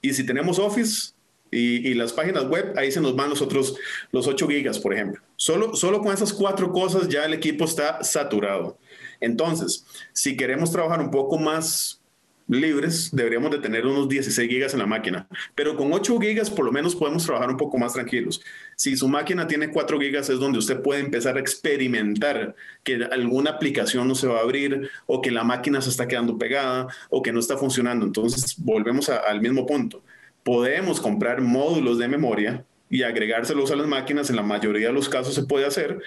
Y 0.02 0.14
si 0.14 0.26
tenemos 0.26 0.58
Office 0.58 1.12
y, 1.52 1.88
y, 1.90 1.94
las 1.94 2.14
páginas 2.14 2.46
web, 2.46 2.74
ahí 2.78 2.92
se 2.92 3.02
nos 3.02 3.16
van 3.16 3.30
los 3.30 3.42
otros, 3.42 3.76
los 4.12 4.26
8 4.26 4.48
gigas, 4.48 4.80
por 4.80 4.94
ejemplo. 4.94 5.22
Solo, 5.36 5.76
solo 5.76 6.02
con 6.02 6.14
esas 6.14 6.32
cuatro 6.34 6.72
cosas 6.72 7.10
ya 7.10 7.26
el 7.26 7.34
equipo 7.34 7.66
está 7.66 8.04
saturado. 8.04 8.80
Entonces, 9.20 9.86
si 10.14 10.36
queremos 10.36 10.72
trabajar 10.72 11.02
un 11.02 11.12
poco 11.12 11.38
más 11.38 12.03
libres, 12.48 13.10
deberíamos 13.14 13.52
de 13.52 13.60
tener 13.60 13.86
unos 13.86 14.10
16 14.10 14.50
gigas 14.50 14.74
en 14.74 14.80
la 14.80 14.86
máquina, 14.86 15.28
pero 15.56 15.76
con 15.76 15.92
8 15.94 16.20
gigas 16.20 16.50
por 16.50 16.66
lo 16.66 16.72
menos 16.72 16.96
podemos 16.96 17.26
trabajar 17.26 17.50
un 17.50 17.58
poco 17.58 17.78
más 17.78 17.94
tranquilos. 17.94 18.42
Si 18.76 18.98
su 18.98 19.08
máquina 19.08 19.48
tiene 19.48 19.70
4 19.72 20.00
gigas 20.00 20.30
es 20.30 20.40
donde 20.40 20.60
usted 20.60 20.82
puede 20.82 21.02
empezar 21.02 21.38
a 21.38 21.40
experimentar 21.40 22.56
que 22.84 22.96
alguna 23.12 23.52
aplicación 23.52 24.08
no 24.08 24.16
se 24.16 24.28
va 24.28 24.40
a 24.40 24.42
abrir 24.42 24.90
o 25.06 25.22
que 25.22 25.32
la 25.32 25.44
máquina 25.44 25.82
se 25.82 25.90
está 25.90 26.08
quedando 26.08 26.38
pegada 26.38 26.88
o 27.10 27.22
que 27.22 27.32
no 27.32 27.40
está 27.40 27.58
funcionando. 27.58 28.06
Entonces 28.06 28.56
volvemos 28.58 29.10
al 29.10 29.42
mismo 29.42 29.66
punto. 29.66 30.04
Podemos 30.44 31.00
comprar 31.00 31.42
módulos 31.42 31.98
de 31.98 32.08
memoria 32.08 32.66
y 32.94 33.02
agregárselos 33.02 33.72
a 33.72 33.76
las 33.76 33.88
máquinas, 33.88 34.30
en 34.30 34.36
la 34.36 34.44
mayoría 34.44 34.88
de 34.88 34.94
los 34.94 35.10
casos 35.10 35.34
se 35.34 35.46
puede 35.46 35.66
hacer, 35.66 36.00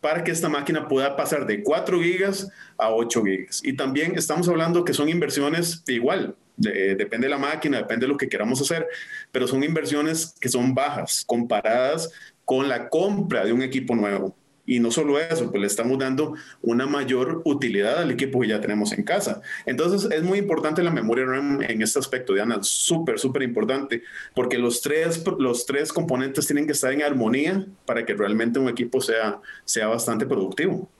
para 0.00 0.22
que 0.24 0.30
esta 0.30 0.48
máquina 0.48 0.88
pueda 0.88 1.16
pasar 1.16 1.46
de 1.46 1.62
4 1.62 2.00
gigas 2.00 2.48
a 2.78 2.90
8 2.90 3.24
gigas. 3.24 3.60
Y 3.64 3.74
también 3.74 4.16
estamos 4.16 4.48
hablando 4.48 4.84
que 4.84 4.94
son 4.94 5.08
inversiones 5.08 5.82
igual, 5.88 6.36
depende 6.56 7.26
de 7.26 7.30
la 7.30 7.38
máquina, 7.38 7.78
depende 7.78 8.06
de 8.06 8.12
lo 8.12 8.16
que 8.16 8.28
queramos 8.28 8.60
hacer, 8.60 8.86
pero 9.32 9.46
son 9.46 9.62
inversiones 9.62 10.34
que 10.40 10.48
son 10.48 10.74
bajas 10.74 11.24
comparadas 11.26 12.10
con 12.44 12.68
la 12.68 12.88
compra 12.88 13.44
de 13.44 13.52
un 13.52 13.62
equipo 13.62 13.94
nuevo. 13.94 14.36
Y 14.66 14.80
no 14.80 14.90
solo 14.90 15.18
eso, 15.18 15.50
pues 15.50 15.60
le 15.60 15.66
estamos 15.66 15.98
dando 15.98 16.34
una 16.62 16.86
mayor 16.86 17.42
utilidad 17.44 17.98
al 17.98 18.10
equipo 18.10 18.40
que 18.40 18.48
ya 18.48 18.60
tenemos 18.60 18.92
en 18.92 19.04
casa. 19.04 19.40
Entonces 19.64 20.10
es 20.10 20.22
muy 20.22 20.38
importante 20.38 20.82
la 20.82 20.90
memoria 20.90 21.24
RAM 21.24 21.62
en 21.62 21.82
este 21.82 21.98
aspecto, 21.98 22.34
Diana, 22.34 22.58
súper, 22.62 23.18
súper 23.18 23.42
importante, 23.42 24.02
porque 24.34 24.58
los 24.58 24.82
tres, 24.82 25.22
los 25.38 25.66
tres 25.66 25.92
componentes 25.92 26.46
tienen 26.46 26.66
que 26.66 26.72
estar 26.72 26.92
en 26.92 27.02
armonía 27.02 27.66
para 27.84 28.04
que 28.04 28.14
realmente 28.14 28.58
un 28.58 28.68
equipo 28.68 29.00
sea, 29.00 29.40
sea 29.64 29.86
bastante 29.86 30.26
productivo 30.26 30.90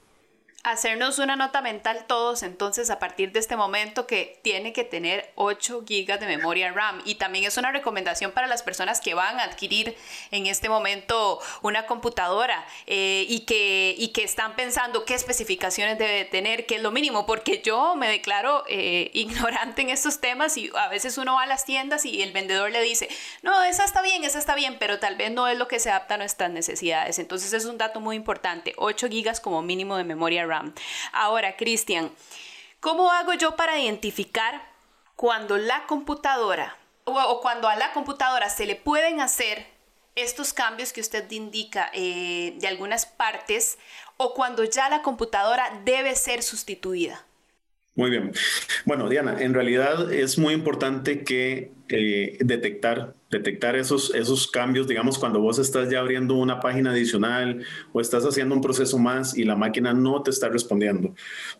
hacernos 0.71 1.19
una 1.19 1.35
nota 1.35 1.61
mental 1.61 2.05
todos 2.07 2.43
entonces 2.43 2.89
a 2.89 2.99
partir 2.99 3.31
de 3.31 3.39
este 3.39 3.55
momento 3.55 4.07
que 4.07 4.39
tiene 4.41 4.73
que 4.73 4.83
tener 4.83 5.31
8 5.35 5.83
gigas 5.87 6.19
de 6.19 6.27
memoria 6.27 6.71
RAM 6.71 7.01
y 7.05 7.15
también 7.15 7.45
es 7.45 7.57
una 7.57 7.71
recomendación 7.71 8.31
para 8.31 8.47
las 8.47 8.63
personas 8.63 9.01
que 9.01 9.13
van 9.13 9.39
a 9.39 9.43
adquirir 9.43 9.95
en 10.31 10.47
este 10.47 10.69
momento 10.69 11.39
una 11.61 11.85
computadora 11.85 12.65
eh, 12.85 13.25
y, 13.27 13.41
que, 13.41 13.95
y 13.97 14.09
que 14.09 14.23
están 14.23 14.55
pensando 14.55 15.05
qué 15.05 15.13
especificaciones 15.13 15.97
debe 15.97 16.25
tener, 16.25 16.65
qué 16.65 16.75
es 16.75 16.81
lo 16.81 16.91
mínimo, 16.91 17.25
porque 17.25 17.61
yo 17.63 17.95
me 17.95 18.07
declaro 18.07 18.63
eh, 18.67 19.11
ignorante 19.13 19.81
en 19.81 19.89
estos 19.89 20.19
temas 20.19 20.57
y 20.57 20.69
a 20.75 20.87
veces 20.89 21.17
uno 21.17 21.35
va 21.35 21.43
a 21.43 21.47
las 21.47 21.65
tiendas 21.65 22.05
y 22.05 22.21
el 22.21 22.31
vendedor 22.31 22.71
le 22.71 22.81
dice, 22.81 23.09
no, 23.41 23.63
esa 23.63 23.85
está 23.85 24.01
bien, 24.01 24.23
esa 24.23 24.39
está 24.39 24.55
bien, 24.55 24.77
pero 24.79 24.99
tal 24.99 25.15
vez 25.15 25.31
no 25.31 25.47
es 25.47 25.57
lo 25.57 25.67
que 25.67 25.79
se 25.79 25.89
adapta 25.89 26.15
a 26.15 26.17
nuestras 26.17 26.51
necesidades. 26.51 27.19
Entonces 27.19 27.53
es 27.53 27.65
un 27.65 27.77
dato 27.77 27.99
muy 27.99 28.15
importante, 28.15 28.73
8 28.77 29.07
gigas 29.09 29.39
como 29.39 29.61
mínimo 29.61 29.97
de 29.97 30.03
memoria 30.03 30.45
RAM. 30.45 30.56
Ahora, 31.11 31.55
Cristian, 31.55 32.11
¿cómo 32.79 33.11
hago 33.11 33.33
yo 33.33 33.55
para 33.55 33.79
identificar 33.79 34.61
cuando 35.15 35.57
la 35.57 35.85
computadora 35.87 36.77
o, 37.05 37.39
cuando 37.41 37.67
a 37.67 37.75
la 37.75 37.93
computadora 37.93 38.49
se 38.49 38.65
le 38.65 38.75
pueden 38.75 39.21
hacer 39.21 39.65
estos 40.15 40.53
cambios 40.53 40.91
que 40.91 41.01
usted 41.01 41.29
indica 41.31 41.89
eh, 41.93 42.55
de 42.59 42.67
algunas 42.67 43.05
partes 43.05 43.77
o 44.17 44.33
cuando 44.33 44.63
ya 44.63 44.89
la 44.89 45.01
computadora 45.01 45.81
debe 45.85 46.15
ser 46.15 46.43
sustituida? 46.43 47.25
Muy 47.95 48.11
bien. 48.11 48.31
Bueno, 48.85 49.09
Diana, 49.09 49.37
en 49.39 49.53
realidad 49.53 50.11
es 50.11 50.37
muy 50.37 50.53
importante 50.53 51.23
que 51.23 51.71
eh, 51.89 52.37
detectar, 52.39 53.13
detectar 53.31 53.75
esos, 53.75 54.13
esos 54.13 54.47
cambios, 54.49 54.87
digamos, 54.87 55.17
cuando 55.17 55.39
vos 55.39 55.59
estás 55.59 55.89
ya 55.89 55.99
abriendo 55.99 56.35
una 56.35 56.59
página 56.59 56.91
adicional 56.91 57.63
o 57.93 58.01
estás 58.01 58.25
haciendo 58.25 58.55
un 58.55 58.61
proceso 58.61 58.97
más 58.97 59.37
y 59.37 59.43
la 59.43 59.55
máquina 59.55 59.93
no 59.93 60.21
te 60.21 60.31
está 60.31 60.49
respondiendo. 60.49 61.15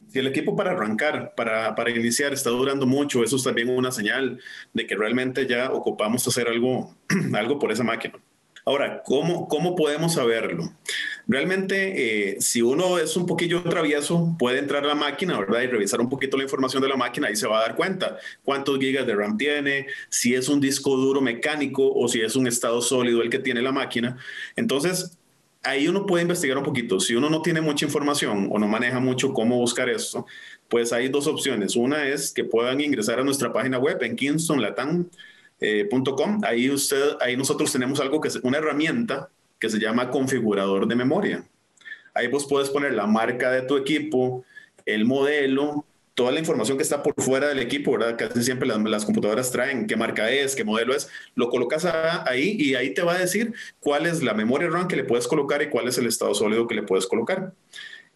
Si 0.07 0.19
el 0.19 0.27
equipo 0.27 0.55
para 0.55 0.71
arrancar, 0.71 1.33
para, 1.35 1.75
para 1.75 1.91
iniciar, 1.91 2.33
está 2.33 2.49
durando 2.49 2.85
mucho, 2.85 3.23
eso 3.23 3.35
es 3.35 3.43
también 3.43 3.69
una 3.69 3.91
señal 3.91 4.39
de 4.73 4.85
que 4.87 4.95
realmente 4.95 5.47
ya 5.47 5.71
ocupamos 5.71 6.27
hacer 6.27 6.47
algo, 6.47 6.95
algo 7.33 7.59
por 7.59 7.71
esa 7.71 7.83
máquina. 7.83 8.15
Ahora, 8.67 9.01
¿cómo, 9.05 9.47
cómo 9.47 9.75
podemos 9.77 10.15
saberlo? 10.15 10.73
Realmente, 11.29 12.35
eh, 12.35 12.37
si 12.39 12.61
uno 12.61 12.97
es 12.99 13.17
un 13.17 13.25
poquillo 13.25 13.61
travieso, 13.63 14.35
puede 14.39 14.59
entrar 14.59 14.85
a 14.85 14.87
la 14.87 14.95
máquina, 14.95 15.37
¿verdad? 15.37 15.61
Y 15.61 15.67
revisar 15.67 15.99
un 15.99 16.07
poquito 16.07 16.37
la 16.37 16.43
información 16.43 16.81
de 16.81 16.87
la 16.87 16.95
máquina 16.95 17.29
y 17.29 17.35
se 17.35 17.47
va 17.47 17.59
a 17.59 17.61
dar 17.63 17.75
cuenta 17.75 18.17
cuántos 18.43 18.79
gigas 18.79 19.05
de 19.05 19.13
RAM 19.13 19.37
tiene, 19.37 19.87
si 20.09 20.33
es 20.35 20.47
un 20.47 20.61
disco 20.61 20.95
duro 20.95 21.19
mecánico 21.19 21.93
o 21.93 22.07
si 22.07 22.21
es 22.21 22.37
un 22.37 22.47
estado 22.47 22.81
sólido 22.81 23.21
el 23.21 23.29
que 23.29 23.39
tiene 23.39 23.61
la 23.61 23.73
máquina. 23.73 24.17
Entonces, 24.55 25.17
ahí 25.63 25.87
uno 25.89 26.05
puede 26.05 26.21
investigar 26.21 26.57
un 26.57 26.63
poquito. 26.63 26.99
Si 26.99 27.13
uno 27.13 27.29
no 27.29 27.41
tiene 27.41 27.59
mucha 27.59 27.85
información 27.85 28.47
o 28.49 28.57
no 28.57 28.67
maneja 28.67 28.99
mucho 29.01 29.33
cómo 29.33 29.57
buscar 29.57 29.89
esto, 29.89 30.25
pues 30.69 30.93
hay 30.93 31.09
dos 31.09 31.27
opciones. 31.27 31.75
Una 31.75 32.07
es 32.07 32.31
que 32.31 32.45
puedan 32.45 32.79
ingresar 32.79 33.19
a 33.19 33.23
nuestra 33.23 33.51
página 33.51 33.77
web 33.79 34.01
en 34.01 34.15
kingstonlatam.com. 34.15 35.09
Eh, 35.59 35.89
ahí 36.43 36.69
usted, 36.69 37.17
ahí 37.19 37.35
nosotros 37.35 37.71
tenemos 37.71 37.99
algo 37.99 38.21
que 38.21 38.29
es 38.29 38.37
una 38.43 38.59
herramienta 38.59 39.29
que 39.59 39.69
se 39.69 39.79
llama 39.79 40.09
configurador 40.09 40.87
de 40.87 40.95
memoria. 40.95 41.43
Ahí 42.13 42.27
vos 42.27 42.47
puedes 42.47 42.69
poner 42.69 42.93
la 42.93 43.07
marca 43.07 43.51
de 43.51 43.61
tu 43.61 43.77
equipo, 43.77 44.43
el 44.85 45.05
modelo, 45.05 45.85
toda 46.17 46.31
la 46.31 46.39
información 46.39 46.77
que 46.77 46.83
está 46.83 47.03
por 47.03 47.13
fuera 47.21 47.47
del 47.47 47.59
equipo, 47.59 47.91
¿verdad? 47.91 48.17
Casi 48.17 48.41
siempre 48.41 48.67
las, 48.67 49.05
computadoras 49.05 49.51
traen 49.51 49.85
qué 49.85 49.95
marca 49.95 50.31
es, 50.31 50.55
qué 50.55 50.63
modelo 50.63 50.95
es, 50.95 51.09
lo 51.35 51.47
colocas 51.49 51.85
ahí 51.85 52.57
y 52.59 52.73
ahí 52.73 52.91
te 52.91 53.03
va 53.03 53.13
a 53.13 53.19
decir 53.19 53.53
cuál 53.79 54.07
es 54.07 54.23
la 54.23 54.33
memoria 54.33 54.67
RAM 54.67 54.87
que 54.87 54.95
le 54.95 55.03
puedes 55.03 55.27
colocar 55.27 55.61
y 55.61 55.69
cuál 55.69 55.87
es 55.87 55.97
el 55.99 56.07
estado 56.07 56.33
sólido 56.33 56.67
que 56.67 56.73
le 56.73 56.81
puedes 56.81 57.05
colocar. 57.05 57.53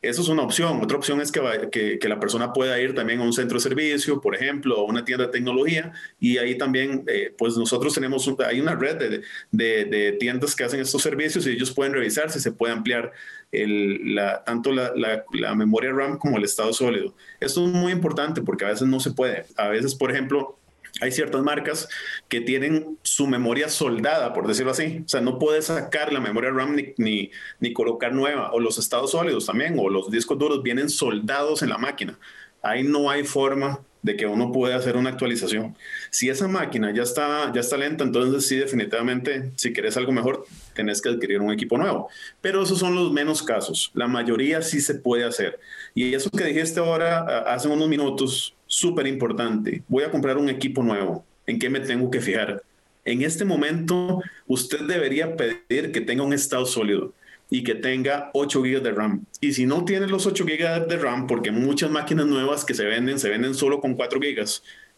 Eso 0.01 0.23
es 0.23 0.29
una 0.29 0.41
opción. 0.41 0.81
Otra 0.81 0.97
opción 0.97 1.21
es 1.21 1.31
que, 1.31 1.99
que, 1.99 2.09
la 2.09 2.19
persona 2.19 2.53
pueda 2.53 2.79
ir 2.79 2.95
también 2.95 3.19
a 3.19 3.23
un 3.23 3.33
centro 3.33 3.57
de 3.57 3.61
servicio, 3.61 4.19
por 4.19 4.35
ejemplo, 4.35 4.77
a 4.77 4.83
una 4.83 5.05
tienda 5.05 5.27
de 5.27 5.31
tecnología, 5.31 5.91
y 6.19 6.39
ahí 6.39 6.57
también, 6.57 7.03
eh, 7.07 7.33
pues 7.37 7.55
nosotros 7.55 7.93
tenemos, 7.93 8.27
hay 8.45 8.59
una 8.59 8.75
red 8.75 9.21
de, 9.51 9.85
de, 9.85 10.11
tiendas 10.13 10.55
que 10.55 10.63
hacen 10.63 10.79
estos 10.79 11.03
servicios 11.03 11.45
y 11.45 11.51
ellos 11.51 11.71
pueden 11.71 11.93
revisar 11.93 12.31
si 12.31 12.39
se 12.39 12.51
puede 12.51 12.73
ampliar 12.73 13.11
el, 13.51 14.19
tanto 14.43 14.71
la, 14.71 14.91
la 15.33 15.55
memoria 15.55 15.91
RAM 15.91 16.17
como 16.17 16.37
el 16.37 16.45
estado 16.45 16.73
sólido. 16.73 17.13
Esto 17.39 17.63
es 17.67 17.71
muy 17.71 17.91
importante 17.91 18.41
porque 18.41 18.65
a 18.65 18.69
veces 18.69 18.87
no 18.87 18.99
se 18.99 19.11
puede. 19.11 19.45
A 19.55 19.67
veces, 19.67 19.93
por 19.93 20.11
ejemplo, 20.11 20.57
hay 20.99 21.11
ciertas 21.11 21.41
marcas 21.41 21.87
que 22.27 22.41
tienen 22.41 22.97
su 23.01 23.27
memoria 23.27 23.69
soldada, 23.69 24.33
por 24.33 24.47
decirlo 24.47 24.71
así. 24.71 25.03
O 25.05 25.09
sea, 25.09 25.21
no 25.21 25.39
puedes 25.39 25.65
sacar 25.65 26.11
la 26.11 26.19
memoria 26.19 26.51
RAM 26.51 26.75
ni, 26.97 27.31
ni, 27.59 27.73
colocar 27.73 28.13
nueva. 28.13 28.51
O 28.51 28.59
los 28.59 28.77
estados 28.77 29.11
sólidos 29.11 29.45
también, 29.45 29.75
o 29.79 29.89
los 29.89 30.11
discos 30.11 30.37
duros 30.37 30.61
vienen 30.63 30.89
soldados 30.89 31.63
en 31.63 31.69
la 31.69 31.77
máquina. 31.77 32.19
Ahí 32.61 32.83
no 32.83 33.09
hay 33.09 33.23
forma 33.23 33.79
de 34.03 34.15
que 34.15 34.25
uno 34.25 34.51
pueda 34.51 34.75
hacer 34.75 34.97
una 34.97 35.11
actualización. 35.11 35.75
Si 36.09 36.29
esa 36.29 36.47
máquina 36.47 36.93
ya 36.93 37.03
está, 37.03 37.51
ya 37.53 37.61
está 37.61 37.77
lenta, 37.77 38.03
entonces 38.03 38.47
sí, 38.47 38.57
definitivamente, 38.57 39.51
si 39.55 39.73
quieres 39.73 39.95
algo 39.97 40.11
mejor, 40.11 40.45
tenés 40.73 41.01
que 41.01 41.09
adquirir 41.09 41.39
un 41.39 41.51
equipo 41.51 41.77
nuevo. 41.77 42.09
Pero 42.41 42.63
esos 42.63 42.79
son 42.79 42.95
los 42.95 43.11
menos 43.11 43.43
casos. 43.43 43.91
La 43.93 44.07
mayoría 44.07 44.61
sí 44.61 44.81
se 44.81 44.95
puede 44.95 45.23
hacer. 45.23 45.59
Y 45.93 46.13
eso 46.13 46.29
que 46.31 46.45
dijiste 46.45 46.79
ahora, 46.79 47.39
hace 47.53 47.67
unos 47.67 47.87
minutos, 47.87 48.55
súper 48.71 49.05
importante. 49.05 49.83
Voy 49.89 50.03
a 50.03 50.11
comprar 50.11 50.37
un 50.37 50.49
equipo 50.49 50.81
nuevo. 50.81 51.25
¿En 51.45 51.59
qué 51.59 51.69
me 51.69 51.81
tengo 51.81 52.09
que 52.09 52.21
fijar? 52.21 52.63
En 53.03 53.21
este 53.21 53.43
momento, 53.43 54.21
usted 54.47 54.81
debería 54.87 55.35
pedir 55.35 55.91
que 55.91 56.01
tenga 56.01 56.23
un 56.23 56.33
estado 56.33 56.65
sólido 56.65 57.13
y 57.49 57.63
que 57.65 57.75
tenga 57.75 58.31
8 58.33 58.61
GB 58.61 58.81
de 58.81 58.91
RAM. 58.91 59.25
Y 59.41 59.51
si 59.53 59.65
no 59.65 59.83
tiene 59.83 60.07
los 60.07 60.25
8 60.25 60.45
GB 60.45 60.87
de 60.87 60.97
RAM, 60.97 61.27
porque 61.27 61.51
muchas 61.51 61.91
máquinas 61.91 62.27
nuevas 62.27 62.63
que 62.63 62.73
se 62.73 62.85
venden, 62.85 63.19
se 63.19 63.29
venden 63.29 63.55
solo 63.55 63.81
con 63.81 63.95
4 63.95 64.19
GB, 64.19 64.45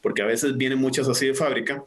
porque 0.01 0.21
a 0.21 0.25
veces 0.25 0.55
vienen 0.55 0.77
muchas 0.77 1.09
así 1.09 1.25
de 1.25 1.33
fábrica, 1.33 1.83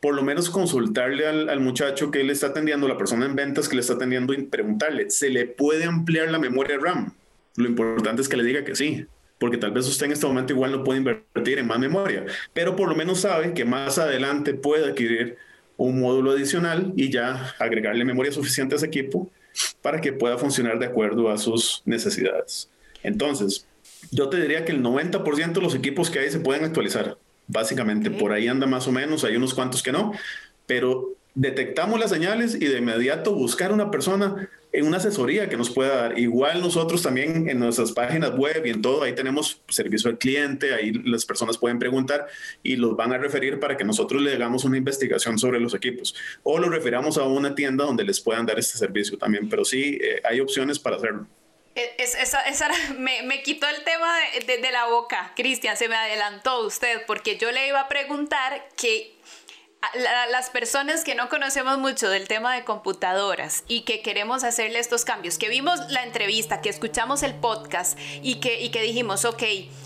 por 0.00 0.16
lo 0.16 0.22
menos 0.22 0.50
consultarle 0.50 1.28
al, 1.28 1.60
muchacho 1.60 2.10
que 2.10 2.24
le 2.24 2.32
está 2.32 2.48
atendiendo, 2.48 2.88
la 2.88 2.98
persona 2.98 3.24
en 3.24 3.36
ventas 3.36 3.68
que 3.68 3.76
le 3.76 3.82
está 3.82 3.94
atendiendo 3.94 4.34
y 4.34 4.42
preguntarle, 4.42 5.10
¿se 5.10 5.30
le 5.30 5.46
puede 5.46 5.84
ampliar 5.84 6.30
la 6.30 6.40
memoria 6.40 6.76
RAM? 6.76 7.14
Lo 7.56 7.68
importante 7.68 8.20
es 8.20 8.28
que 8.28 8.36
le 8.36 8.42
diga 8.42 8.64
que 8.64 8.74
sí, 8.74 9.06
porque 9.38 9.56
tal 9.56 9.72
vez 9.72 9.86
usted 9.86 10.06
en 10.06 10.12
este 10.12 10.26
momento 10.26 10.52
igual 10.52 10.72
no 10.72 10.84
puede 10.84 10.98
invertir 10.98 11.58
en 11.58 11.66
más 11.66 11.78
memoria, 11.78 12.24
pero 12.52 12.76
por 12.76 12.88
lo 12.88 12.94
menos 12.94 13.20
sabe 13.20 13.52
que 13.52 13.64
más 13.64 13.98
adelante 13.98 14.54
puede 14.54 14.86
adquirir 14.86 15.36
un 15.76 16.00
módulo 16.00 16.32
adicional 16.32 16.92
y 16.96 17.10
ya 17.10 17.54
agregarle 17.58 18.04
memoria 18.04 18.32
suficiente 18.32 18.74
a 18.74 18.76
ese 18.76 18.86
equipo 18.86 19.30
para 19.82 20.00
que 20.00 20.12
pueda 20.12 20.38
funcionar 20.38 20.78
de 20.78 20.86
acuerdo 20.86 21.30
a 21.30 21.38
sus 21.38 21.82
necesidades. 21.84 22.70
Entonces, 23.02 23.66
yo 24.10 24.28
te 24.28 24.40
diría 24.40 24.64
que 24.64 24.72
el 24.72 24.82
90% 24.82 25.52
de 25.52 25.60
los 25.60 25.74
equipos 25.74 26.10
que 26.10 26.20
hay 26.20 26.30
se 26.30 26.40
pueden 26.40 26.64
actualizar. 26.64 27.16
Básicamente, 27.46 28.10
por 28.10 28.32
ahí 28.32 28.48
anda 28.48 28.66
más 28.66 28.86
o 28.88 28.92
menos, 28.92 29.24
hay 29.24 29.36
unos 29.36 29.52
cuantos 29.52 29.82
que 29.82 29.92
no, 29.92 30.12
pero 30.66 31.14
detectamos 31.34 31.98
las 31.98 32.10
señales 32.10 32.54
y 32.54 32.66
de 32.66 32.78
inmediato 32.78 33.34
buscar 33.34 33.72
una 33.72 33.90
persona 33.90 34.48
en 34.72 34.86
una 34.86 34.96
asesoría 34.96 35.48
que 35.48 35.56
nos 35.56 35.70
pueda 35.70 35.94
dar. 35.94 36.18
Igual 36.18 36.60
nosotros 36.60 37.02
también 37.02 37.48
en 37.48 37.60
nuestras 37.60 37.92
páginas 37.92 38.36
web 38.36 38.64
y 38.66 38.70
en 38.70 38.82
todo, 38.82 39.02
ahí 39.02 39.14
tenemos 39.14 39.62
servicio 39.68 40.10
al 40.10 40.18
cliente, 40.18 40.74
ahí 40.74 40.92
las 40.92 41.24
personas 41.24 41.58
pueden 41.58 41.78
preguntar 41.78 42.26
y 42.62 42.76
los 42.76 42.96
van 42.96 43.12
a 43.12 43.18
referir 43.18 43.60
para 43.60 43.76
que 43.76 43.84
nosotros 43.84 44.20
le 44.20 44.32
hagamos 44.34 44.64
una 44.64 44.76
investigación 44.76 45.38
sobre 45.38 45.60
los 45.60 45.74
equipos 45.74 46.14
o 46.42 46.58
los 46.58 46.70
refiramos 46.70 47.18
a 47.18 47.22
una 47.24 47.54
tienda 47.54 47.84
donde 47.84 48.04
les 48.04 48.20
puedan 48.20 48.46
dar 48.46 48.58
este 48.58 48.78
servicio 48.78 49.16
también, 49.16 49.48
pero 49.48 49.64
sí 49.64 49.98
eh, 50.00 50.20
hay 50.24 50.40
opciones 50.40 50.78
para 50.78 50.96
hacerlo. 50.96 51.26
Es, 51.74 52.14
esa, 52.14 52.40
me, 52.98 53.42
quitó 53.42 53.66
el 53.66 53.82
tema 53.82 54.12
de 54.46 54.70
la 54.70 54.86
boca, 54.86 55.32
Cristian, 55.34 55.76
se 55.76 55.88
me 55.88 55.96
adelantó 55.96 56.64
usted, 56.64 57.02
porque 57.06 57.36
yo 57.36 57.50
le 57.50 57.66
iba 57.66 57.80
a 57.80 57.88
preguntar 57.88 58.68
que 58.76 59.12
las 60.30 60.50
personas 60.50 61.04
que 61.04 61.14
no 61.14 61.28
conocemos 61.28 61.78
mucho 61.78 62.08
del 62.08 62.28
tema 62.28 62.54
de 62.54 62.64
computadoras 62.64 63.64
y 63.68 63.82
que 63.82 64.02
queremos 64.02 64.44
hacerle 64.44 64.78
estos 64.78 65.04
cambios, 65.04 65.38
que 65.38 65.48
vimos 65.48 65.80
la 65.90 66.02
entrevista, 66.02 66.60
que 66.60 66.68
escuchamos 66.68 67.22
el 67.22 67.34
podcast 67.34 67.98
y 68.22 68.36
que, 68.36 68.60
y 68.60 68.70
que 68.70 68.82
dijimos, 68.82 69.24
ok, 69.24 69.42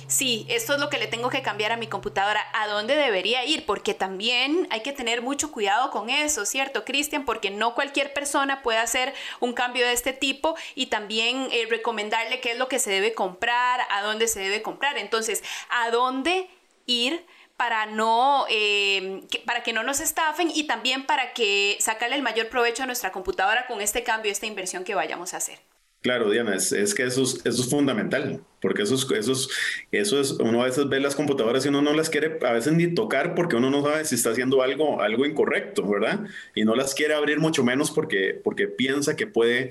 sí, 0.06 0.46
esto 0.48 0.74
es 0.74 0.80
lo 0.80 0.90
que 0.90 0.98
le 0.98 1.06
tengo 1.06 1.30
que 1.30 1.42
cambiar 1.42 1.72
a 1.72 1.76
mi 1.76 1.86
computadora, 1.86 2.44
¿a 2.52 2.66
dónde 2.66 2.96
debería 2.96 3.44
ir? 3.44 3.66
Porque 3.66 3.94
también 3.94 4.66
hay 4.70 4.80
que 4.80 4.92
tener 4.92 5.22
mucho 5.22 5.52
cuidado 5.52 5.90
con 5.90 6.10
eso, 6.10 6.44
¿cierto, 6.46 6.84
Cristian? 6.84 7.24
Porque 7.24 7.50
no 7.50 7.74
cualquier 7.74 8.12
persona 8.12 8.62
puede 8.62 8.78
hacer 8.78 9.14
un 9.40 9.52
cambio 9.52 9.86
de 9.86 9.92
este 9.92 10.12
tipo 10.12 10.56
y 10.74 10.86
también 10.86 11.48
eh, 11.52 11.66
recomendarle 11.68 12.40
qué 12.40 12.52
es 12.52 12.58
lo 12.58 12.68
que 12.68 12.78
se 12.78 12.90
debe 12.90 13.14
comprar, 13.14 13.80
a 13.90 14.02
dónde 14.02 14.28
se 14.28 14.40
debe 14.40 14.62
comprar. 14.62 14.98
Entonces, 14.98 15.42
¿a 15.70 15.90
dónde 15.90 16.48
ir? 16.86 17.24
Para 17.58 17.86
no 17.86 18.46
eh, 18.48 19.20
que, 19.30 19.40
para 19.40 19.62
que 19.62 19.74
no 19.74 19.82
nos 19.82 20.00
estafen 20.00 20.48
y 20.54 20.66
también 20.66 21.04
para 21.04 21.34
que 21.34 21.76
sacarle 21.80 22.16
el 22.16 22.22
mayor 22.22 22.48
provecho 22.48 22.84
a 22.84 22.86
nuestra 22.86 23.12
computadora 23.12 23.66
con 23.66 23.82
este 23.82 24.04
cambio, 24.04 24.32
esta 24.32 24.46
inversión 24.46 24.84
que 24.84 24.94
vayamos 24.94 25.34
a 25.34 25.38
hacer. 25.38 25.58
Claro, 26.00 26.30
Diana, 26.30 26.54
es, 26.54 26.70
es 26.70 26.94
que 26.94 27.02
eso 27.02 27.24
es, 27.24 27.44
eso 27.44 27.62
es, 27.62 27.68
fundamental, 27.68 28.40
porque 28.62 28.82
eso 28.82 28.94
es, 28.94 29.48
eso, 29.90 30.20
es, 30.20 30.30
uno 30.30 30.62
a 30.62 30.66
veces 30.66 30.88
ve 30.88 31.00
las 31.00 31.16
computadoras 31.16 31.66
y 31.66 31.70
uno 31.70 31.82
no 31.82 31.92
las 31.92 32.08
quiere 32.08 32.38
a 32.46 32.52
veces 32.52 32.72
ni 32.74 32.94
tocar 32.94 33.34
porque 33.34 33.56
uno 33.56 33.68
no 33.68 33.82
sabe 33.82 34.04
si 34.04 34.14
está 34.14 34.30
haciendo 34.30 34.62
algo, 34.62 35.02
algo 35.02 35.26
incorrecto, 35.26 35.84
¿verdad? 35.88 36.20
Y 36.54 36.64
no 36.64 36.76
las 36.76 36.94
quiere 36.94 37.14
abrir 37.14 37.40
mucho 37.40 37.64
menos 37.64 37.90
porque, 37.90 38.40
porque 38.44 38.68
piensa 38.68 39.16
que 39.16 39.26
puede 39.26 39.70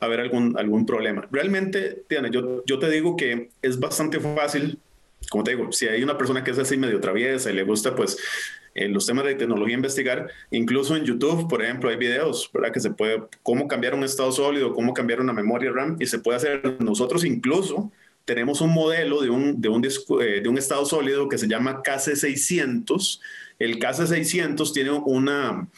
haber 0.00 0.18
algún, 0.18 0.58
algún 0.58 0.86
problema. 0.86 1.28
Realmente, 1.30 2.02
Diana, 2.08 2.28
yo, 2.32 2.64
yo 2.66 2.80
te 2.80 2.90
digo 2.90 3.16
que 3.16 3.50
es 3.62 3.78
bastante 3.78 4.18
fácil 4.18 4.80
como 5.28 5.44
te 5.44 5.52
digo, 5.52 5.70
si 5.72 5.86
hay 5.86 6.02
una 6.02 6.16
persona 6.16 6.42
que 6.42 6.50
es 6.50 6.58
así 6.58 6.76
medio 6.76 7.00
traviesa 7.00 7.50
y 7.50 7.54
le 7.54 7.62
gusta, 7.62 7.94
pues, 7.94 8.16
eh, 8.74 8.88
los 8.88 9.06
temas 9.06 9.24
de 9.24 9.34
tecnología 9.34 9.74
investigar, 9.74 10.28
incluso 10.50 10.96
en 10.96 11.04
YouTube, 11.04 11.48
por 11.48 11.62
ejemplo, 11.62 11.90
hay 11.90 11.96
videos, 11.96 12.50
¿verdad? 12.52 12.72
Que 12.72 12.80
se 12.80 12.90
puede, 12.90 13.22
cómo 13.42 13.68
cambiar 13.68 13.94
un 13.94 14.04
estado 14.04 14.30
sólido, 14.32 14.72
cómo 14.72 14.94
cambiar 14.94 15.20
una 15.20 15.32
memoria 15.32 15.72
RAM, 15.72 15.96
y 15.98 16.06
se 16.06 16.18
puede 16.18 16.36
hacer. 16.36 16.76
Nosotros 16.80 17.24
incluso 17.24 17.90
tenemos 18.24 18.60
un 18.60 18.72
modelo 18.72 19.22
de 19.22 19.30
un, 19.30 19.60
de 19.60 19.68
un, 19.68 19.82
disco, 19.82 20.22
eh, 20.22 20.40
de 20.40 20.48
un 20.48 20.56
estado 20.56 20.84
sólido 20.86 21.28
que 21.28 21.38
se 21.38 21.48
llama 21.48 21.82
KC600. 21.82 23.20
El 23.58 23.78
KC600 23.78 24.72
tiene 24.72 24.90
una, 24.90 25.68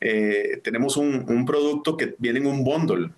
eh, 0.00 0.60
tenemos 0.64 0.96
un, 0.96 1.24
un, 1.28 1.44
producto 1.44 1.96
que 1.96 2.14
viene 2.18 2.40
en 2.40 2.46
un 2.46 2.64
bundle. 2.64 3.10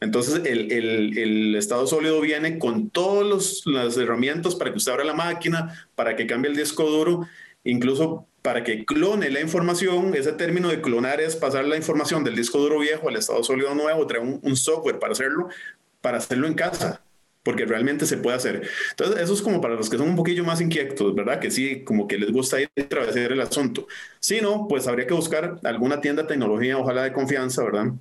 Entonces, 0.00 0.42
el, 0.44 1.54
estado 1.56 1.86
sólido 1.86 2.20
viene 2.20 2.58
con 2.58 2.90
todas 2.90 3.62
las 3.66 3.96
herramientas 3.96 4.54
para 4.54 4.70
que 4.70 4.78
usted 4.78 4.92
abra 4.92 5.04
la 5.04 5.14
máquina, 5.14 5.88
para 5.94 6.16
que 6.16 6.26
cambie 6.26 6.50
el 6.50 6.56
disco 6.56 6.84
duro, 6.84 7.26
incluso 7.64 8.26
para 8.42 8.64
que 8.64 8.84
clone 8.86 9.28
la 9.30 9.40
información. 9.40 10.14
Ese 10.14 10.32
término 10.32 10.68
de 10.68 10.80
clonar 10.80 11.20
es 11.20 11.36
pasar 11.36 11.66
la 11.66 11.76
información 11.76 12.24
del 12.24 12.36
disco 12.36 12.58
duro 12.58 12.78
viejo 12.78 13.08
al 13.08 13.16
estado 13.16 13.44
sólido 13.44 13.74
nuevo, 13.74 14.06
trae 14.06 14.20
un, 14.20 14.40
un 14.42 14.56
software 14.56 14.98
para 14.98 15.12
hacerlo, 15.12 15.48
para 16.00 16.18
hacerlo 16.18 16.46
en 16.46 16.54
casa 16.54 17.02
porque 17.42 17.64
realmente 17.64 18.06
se 18.06 18.18
puede 18.18 18.36
hacer. 18.36 18.68
Entonces, 18.90 19.22
eso 19.22 19.32
es 19.32 19.42
como 19.42 19.60
para 19.60 19.74
los 19.74 19.88
que 19.88 19.96
son 19.96 20.08
un 20.08 20.16
poquillo 20.16 20.44
más 20.44 20.60
inquietos, 20.60 21.14
¿verdad? 21.14 21.40
Que 21.40 21.50
sí, 21.50 21.82
como 21.84 22.06
que 22.06 22.18
les 22.18 22.30
gusta 22.30 22.60
ir 22.60 22.70
a 22.76 22.82
atravesar 22.82 23.32
el 23.32 23.40
asunto. 23.40 23.86
Si 24.18 24.40
no, 24.40 24.66
pues 24.68 24.86
habría 24.86 25.06
que 25.06 25.14
buscar 25.14 25.58
alguna 25.64 26.00
tienda 26.00 26.22
de 26.22 26.28
tecnología, 26.28 26.76
ojalá 26.78 27.02
de 27.04 27.12
confianza, 27.12 27.64
¿verdad? 27.64 27.92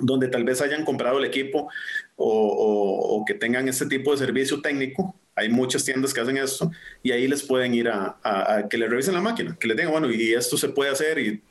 Donde 0.00 0.28
tal 0.28 0.44
vez 0.44 0.60
hayan 0.60 0.84
comprado 0.84 1.18
el 1.18 1.24
equipo 1.24 1.68
o, 2.16 3.24
que 3.26 3.34
tengan 3.34 3.68
este 3.68 3.86
tipo 3.86 4.12
de 4.12 4.18
servicio 4.18 4.60
técnico. 4.60 5.14
Hay 5.34 5.50
muchas 5.50 5.84
tiendas 5.84 6.14
que 6.14 6.20
hacen 6.20 6.38
esto 6.38 6.70
y 7.02 7.12
ahí 7.12 7.28
les 7.28 7.42
pueden 7.42 7.74
ir 7.74 7.88
a, 7.88 8.66
que 8.70 8.78
le 8.78 8.88
revisen 8.88 9.14
la 9.14 9.20
máquina, 9.20 9.56
que 9.60 9.68
les 9.68 9.76
digan, 9.76 9.92
bueno, 9.92 10.10
y 10.10 10.32
esto 10.32 10.56
se 10.56 10.70
puede 10.70 10.90
hacer 10.90 11.18
y 11.18 11.42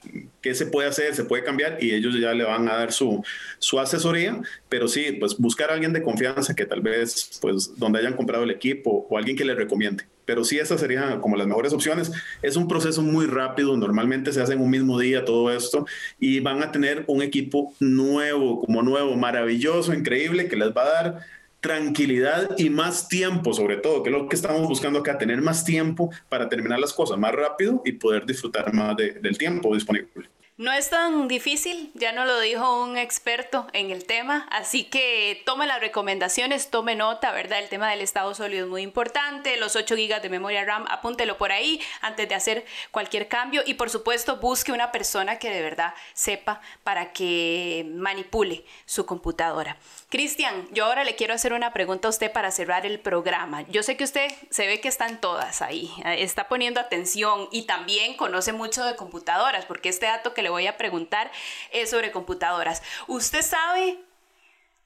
qué 0.41 0.56
se 0.56 0.65
puede 0.65 0.88
hacer, 0.88 1.13
se 1.13 1.26
puede 1.26 1.43
cambiar 1.43 1.78
y 1.84 1.93
ellos 1.93 2.19
ya 2.19 2.34
le 2.34 2.43
van 2.43 2.67
a 2.67 2.78
dar 2.78 2.91
su, 2.91 3.24
su 3.60 3.80
asesoría, 3.80 4.41
pero 4.69 4.88
sí, 4.88 5.12
pues 5.19 5.38
buscar 5.38 5.69
a 5.69 5.74
alguien 5.74 5.93
de 5.93 6.02
confianza 6.02 6.56
que 6.56 6.65
tal 6.65 6.82
vez, 6.82 7.38
pues, 7.41 7.78
donde 7.78 8.00
hayan 8.00 8.15
comprado 8.15 8.43
el 8.43 8.52
equipo 8.52 9.06
o 9.08 9.17
alguien 9.17 9.38
que 9.38 9.45
le 9.45 9.54
recomiende 9.54 10.06
pero 10.25 10.43
sí 10.43 10.57
esas 10.59 10.79
serían 10.79 11.21
como 11.21 11.38
las 11.38 11.47
mejores 11.47 11.73
opciones. 11.73 12.11
Es 12.41 12.55
un 12.55 12.67
proceso 12.67 13.01
muy 13.01 13.25
rápido, 13.25 13.75
normalmente 13.77 14.33
se 14.33 14.41
hace 14.41 14.53
en 14.53 14.61
un 14.61 14.69
mismo 14.69 14.99
día 14.99 15.25
todo 15.25 15.51
esto 15.51 15.85
y 16.19 16.39
van 16.39 16.63
a 16.63 16.71
tener 16.71 17.03
un 17.07 17.21
equipo 17.21 17.73
nuevo, 17.79 18.61
como 18.61 18.81
nuevo, 18.81 19.15
maravilloso, 19.15 19.93
increíble, 19.93 20.47
que 20.47 20.55
les 20.55 20.69
va 20.69 20.83
a 20.83 21.03
dar 21.03 21.19
tranquilidad 21.59 22.51
y 22.59 22.69
más 22.69 23.07
tiempo, 23.07 23.51
sobre 23.51 23.77
todo, 23.77 24.03
que 24.03 24.11
es 24.11 24.15
lo 24.15 24.29
que 24.29 24.35
estamos 24.35 24.67
buscando 24.67 24.99
acá, 24.99 25.17
tener 25.17 25.41
más 25.41 25.65
tiempo 25.65 26.11
para 26.29 26.47
terminar 26.47 26.79
las 26.79 26.93
cosas 26.93 27.17
más 27.17 27.31
rápido 27.31 27.81
y 27.83 27.93
poder 27.93 28.25
disfrutar 28.25 28.71
más 28.71 28.95
del 28.95 29.38
tiempo 29.38 29.73
disponible. 29.73 30.29
No 30.58 30.72
es 30.72 30.89
tan 30.89 31.28
difícil, 31.28 31.91
ya 31.96 32.13
nos 32.13 32.28
lo 32.28 32.39
dijo 32.39 32.82
un 32.82 32.98
experto 32.98 33.68
en 33.74 33.91
el 33.91 34.06
tema, 34.06 34.48
así 34.50 34.86
que 34.86 35.44
tome 35.46 35.68
las 35.68 35.82
recomendaciones, 35.82 36.70
tome 36.70 36.96
nota, 36.96 37.34
¿verdad? 37.34 37.60
El 37.60 37.68
tema 37.68 37.89
del 37.89 38.00
estado 38.00 38.34
sólido 38.34 38.63
es 38.63 38.72
muy 38.72 38.82
importante, 38.82 39.58
los 39.58 39.76
8 39.76 39.96
GB 39.96 40.22
de 40.22 40.30
memoria 40.30 40.63
RAM, 40.63 40.86
apúntelo 40.88 41.38
por 41.38 41.52
ahí 41.52 41.82
antes 42.00 42.30
de 42.30 42.36
hacer 42.36 42.65
cualquier 42.91 43.28
cambio 43.28 43.63
y 43.65 43.74
por 43.74 43.89
supuesto 43.89 44.38
busque 44.38 44.72
una 44.72 44.94
persona 44.94 45.39
que 45.39 45.50
de 45.50 45.62
verdad 45.62 45.94
sepa 46.13 46.62
para 46.86 47.12
que 47.12 47.86
manipule 47.94 48.63
su 48.86 49.06
computadora. 49.06 49.76
Cristian, 50.15 50.69
yo 50.71 50.86
ahora 50.86 51.04
le 51.04 51.15
quiero 51.15 51.34
hacer 51.34 51.51
una 51.51 51.73
pregunta 51.73 52.08
a 52.08 52.10
usted 52.10 52.32
para 52.32 52.49
cerrar 52.49 52.86
el 52.86 53.01
programa. 53.01 53.63
Yo 53.63 53.84
sé 53.84 53.97
que 53.97 54.06
usted 54.06 54.32
se 54.49 54.65
ve 54.65 54.80
que 54.80 54.88
están 54.88 55.19
todas 55.19 55.62
ahí, 55.62 55.91
está 56.06 56.47
poniendo 56.47 56.80
atención 56.80 57.49
y 57.51 57.63
también 57.63 58.15
conoce 58.15 58.54
mucho 58.54 58.86
de 58.86 58.95
computadoras, 58.95 59.65
porque 59.65 59.89
este 59.89 60.06
dato 60.06 60.34
que 60.34 60.41
le 60.41 60.49
voy 60.49 60.67
a 60.67 60.78
preguntar 60.78 61.30
es 61.73 61.89
sobre 61.89 62.12
computadoras. 62.12 62.82
¿Usted 63.10 63.41
sabe 63.41 63.99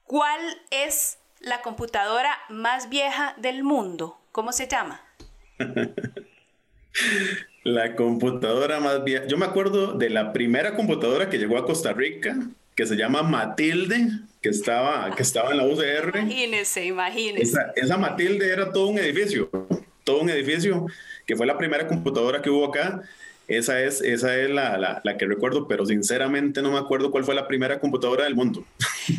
cuál 0.06 0.42
es 0.72 1.20
la 1.42 1.62
computadora 1.62 2.36
más 2.50 2.90
vieja 2.90 3.36
del 3.38 3.64
mundo? 3.64 4.20
¿Cómo 4.32 4.52
se 4.52 4.68
llama? 4.68 5.00
la 7.64 7.96
computadora 7.96 8.80
más 8.80 9.04
vieja. 9.04 9.28
Yo 9.28 9.38
me 9.38 9.46
acuerdo 9.46 9.94
de 9.94 10.10
la 10.10 10.34
primera 10.34 10.76
computadora 10.76 11.30
que 11.30 11.38
llegó 11.38 11.60
a 11.60 11.68
Costa 11.68 11.94
Rica, 11.94 12.36
que 12.80 12.88
se 12.88 12.96
llama 12.96 13.24
Matilde, 13.24 14.08
que 14.42 14.48
estaba, 14.48 15.14
que 15.14 15.22
estaba 15.22 15.52
en 15.52 15.58
la 15.58 15.66
UCR. 15.66 16.20
Imagínese, 16.20 16.86
imagínese. 16.86 17.44
Esa, 17.44 17.74
esa 17.76 17.98
Matilde 17.98 18.50
era 18.50 18.72
todo 18.72 18.88
un 18.88 18.98
edificio, 18.98 19.50
todo 20.06 20.22
un 20.22 20.30
edificio, 20.30 20.86
que 21.28 21.36
fue 21.36 21.46
la 21.46 21.58
primera 21.58 21.86
computadora 21.86 22.42
que 22.42 22.50
hubo 22.50 22.68
acá 22.68 23.04
esa 23.50 23.82
es, 23.82 24.02
esa 24.02 24.38
es 24.38 24.48
la, 24.52 24.78
la, 24.78 25.02
la, 25.04 25.18
que 25.18 25.26
recuerdo, 25.26 25.68
pero 25.68 25.84
sinceramente 25.84 26.62
no 26.62 26.72
me 26.72 26.78
acuerdo 26.78 27.10
cuál 27.10 27.24
fue 27.24 27.34
la 27.34 27.48
primera 27.48 27.80
computadora 27.80 28.26
del 28.26 28.36
mundo. 28.36 28.64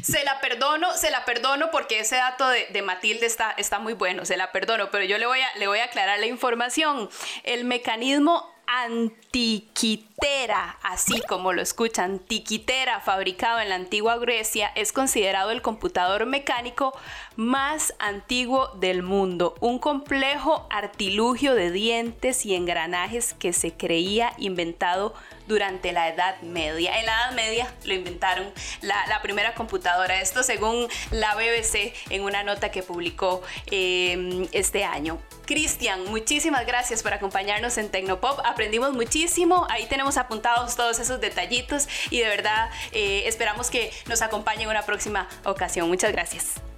Se 0.05 0.25
la 0.25 0.41
perdono, 0.41 0.97
se 0.97 1.11
la 1.11 1.25
perdono 1.25 1.73
porque 1.73 1.99
ese 1.99 2.15
dato 2.15 2.49
de, 2.49 2.69
de, 2.73 2.81
Matilde 2.81 3.27
está, 3.27 3.51
está 3.59 3.81
muy 3.81 3.95
bueno, 3.95 4.25
se 4.25 4.37
la 4.37 4.53
perdono, 4.53 4.89
pero 4.93 5.05
yo 5.05 5.19
le 5.19 5.27
voy, 5.27 5.41
a, 5.41 5.59
le 5.59 5.67
voy 5.67 5.81
a 5.81 5.87
aclarar 5.87 6.21
la 6.21 6.27
información. 6.27 7.09
El 7.43 7.65
mecanismo 7.65 8.49
antiquitera, 8.73 10.39
así 10.83 11.21
como 11.29 11.53
lo 11.53 11.61
escuchan, 11.61 12.13
antiquitera, 12.13 13.01
fabricado 13.01 13.59
en 13.59 13.69
la 13.69 13.75
antigua 13.75 14.17
Grecia, 14.19 14.71
es 14.77 14.93
considerado 14.93 15.51
el 15.51 15.61
computador 15.61 16.25
mecánico 16.27 16.97
más 17.35 17.95
antiguo 17.99 18.69
del 18.77 19.03
mundo, 19.03 19.57
un 19.61 19.81
complejo 19.81 20.69
artilugio 20.71 21.55
de 21.55 21.73
dientes 21.73 22.47
y 22.47 22.55
engranajes 22.55 23.35
que 23.35 23.53
se 23.53 23.73
creía 23.73 24.35
inventado 24.39 25.15
durante 25.49 25.91
la 25.91 26.09
Edad 26.09 26.41
Media. 26.43 27.01
En 27.01 27.07
la 27.07 27.25
Edad 27.25 27.33
Media 27.35 27.75
lo 27.85 27.95
inventaron 27.95 28.53
la, 28.83 29.21
primera 29.21 29.55
computadora, 29.55 30.21
esto 30.21 30.45
según 30.45 30.87
la 31.11 31.35
BBC 31.35 31.93
en 32.11 32.23
una 32.23 32.45
nota 32.45 32.71
que 32.71 32.85
publicó 32.85 33.43
eh, 33.67 34.47
este 34.53 34.85
año. 34.85 35.19
Cristian, 35.51 36.05
muchísimas 36.05 36.65
gracias 36.65 37.03
por 37.03 37.13
acompañarnos 37.13 37.77
en 37.77 37.89
Tecnopop. 37.89 38.39
Aprendimos 38.45 38.93
muchísimo. 38.93 39.67
Ahí 39.69 39.89
tenemos 39.89 40.17
apuntados 40.17 40.77
todos 40.77 41.01
esos 41.01 41.21
detallitos 41.21 41.89
y 42.09 42.21
de 42.21 42.29
verdad 42.29 42.71
eh, 42.93 43.25
esperamos 43.27 43.69
que 43.69 43.91
nos 44.09 44.23
acompañe 44.23 44.63
en 44.63 44.69
una 44.69 44.83
próxima 44.83 45.29
ocasión. 45.45 45.89
Muchas 45.89 46.13
gracias. 46.13 46.70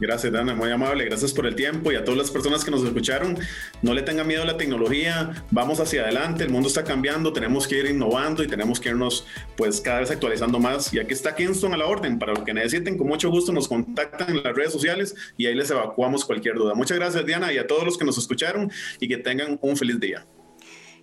Gracias, 0.00 0.32
Dana, 0.32 0.54
muy 0.54 0.70
amable. 0.70 1.04
Gracias 1.04 1.32
por 1.34 1.46
el 1.46 1.54
tiempo 1.54 1.92
y 1.92 1.96
a 1.96 2.04
todas 2.04 2.16
las 2.16 2.30
personas 2.30 2.64
que 2.64 2.70
nos 2.70 2.82
escucharon. 2.82 3.38
No 3.82 3.92
le 3.92 4.00
tengan 4.00 4.26
miedo 4.26 4.42
a 4.42 4.46
la 4.46 4.56
tecnología. 4.56 5.44
Vamos 5.50 5.78
hacia 5.78 6.02
adelante. 6.02 6.42
El 6.42 6.50
mundo 6.50 6.68
está 6.68 6.84
cambiando. 6.84 7.34
Tenemos 7.34 7.68
que 7.68 7.78
ir 7.78 7.86
innovando 7.86 8.42
y 8.42 8.46
tenemos 8.46 8.80
que 8.80 8.88
irnos, 8.88 9.26
pues, 9.58 9.78
cada 9.80 10.00
vez 10.00 10.10
actualizando 10.10 10.58
más. 10.58 10.92
Y 10.94 10.98
aquí 10.98 11.12
está 11.12 11.36
Kingston 11.36 11.74
a 11.74 11.76
la 11.76 11.86
orden. 11.86 12.18
Para 12.18 12.32
lo 12.32 12.44
que 12.44 12.54
necesiten, 12.54 12.96
con 12.96 13.08
mucho 13.08 13.28
gusto 13.30 13.52
nos 13.52 13.68
contactan 13.68 14.30
en 14.30 14.42
las 14.42 14.54
redes 14.54 14.72
sociales 14.72 15.14
y 15.36 15.46
ahí 15.46 15.54
les 15.54 15.70
evacuamos 15.70 16.24
cualquier 16.24 16.54
duda. 16.54 16.74
Muchas 16.74 16.96
gracias, 16.96 17.26
Diana, 17.26 17.52
y 17.52 17.58
a 17.58 17.66
todos 17.66 17.84
los 17.84 17.98
que 17.98 18.06
nos 18.06 18.16
escucharon 18.16 18.72
y 19.00 19.06
que 19.06 19.18
tengan 19.18 19.58
un 19.60 19.76
feliz 19.76 20.00
día. 20.00 20.26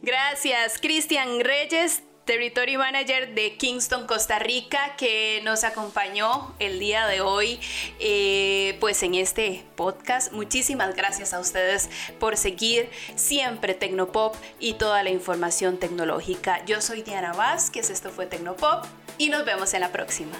Gracias, 0.02 0.80
Cristian 0.80 1.40
Reyes. 1.42 2.02
Territory 2.28 2.76
Manager 2.76 3.34
de 3.34 3.56
Kingston, 3.56 4.06
Costa 4.06 4.38
Rica, 4.38 4.98
que 4.98 5.42
nos 5.46 5.64
acompañó 5.64 6.54
el 6.60 6.78
día 6.78 7.08
de 7.08 7.22
hoy, 7.22 7.58
eh, 8.00 8.76
pues 8.82 9.02
en 9.02 9.16
este 9.16 9.64
podcast. 9.78 10.34
Muchísimas 10.34 10.94
gracias 10.94 11.34
a 11.34 11.40
ustedes 11.40 11.90
por 12.20 12.36
seguir 12.36 12.90
siempre 13.16 13.74
Tecnopop 13.74 14.36
y 14.60 14.74
toda 14.74 15.04
la 15.04 15.10
información 15.10 15.78
tecnológica. 15.78 16.64
Yo 16.66 16.82
soy 16.82 17.02
Diana 17.02 17.32
Vázquez, 17.32 17.90
esto 17.90 18.10
fue 18.10 18.26
Tecnopop 18.26 18.84
y 19.18 19.30
nos 19.30 19.46
vemos 19.46 19.74
en 19.74 19.80
la 19.80 19.94
próxima. 19.94 20.38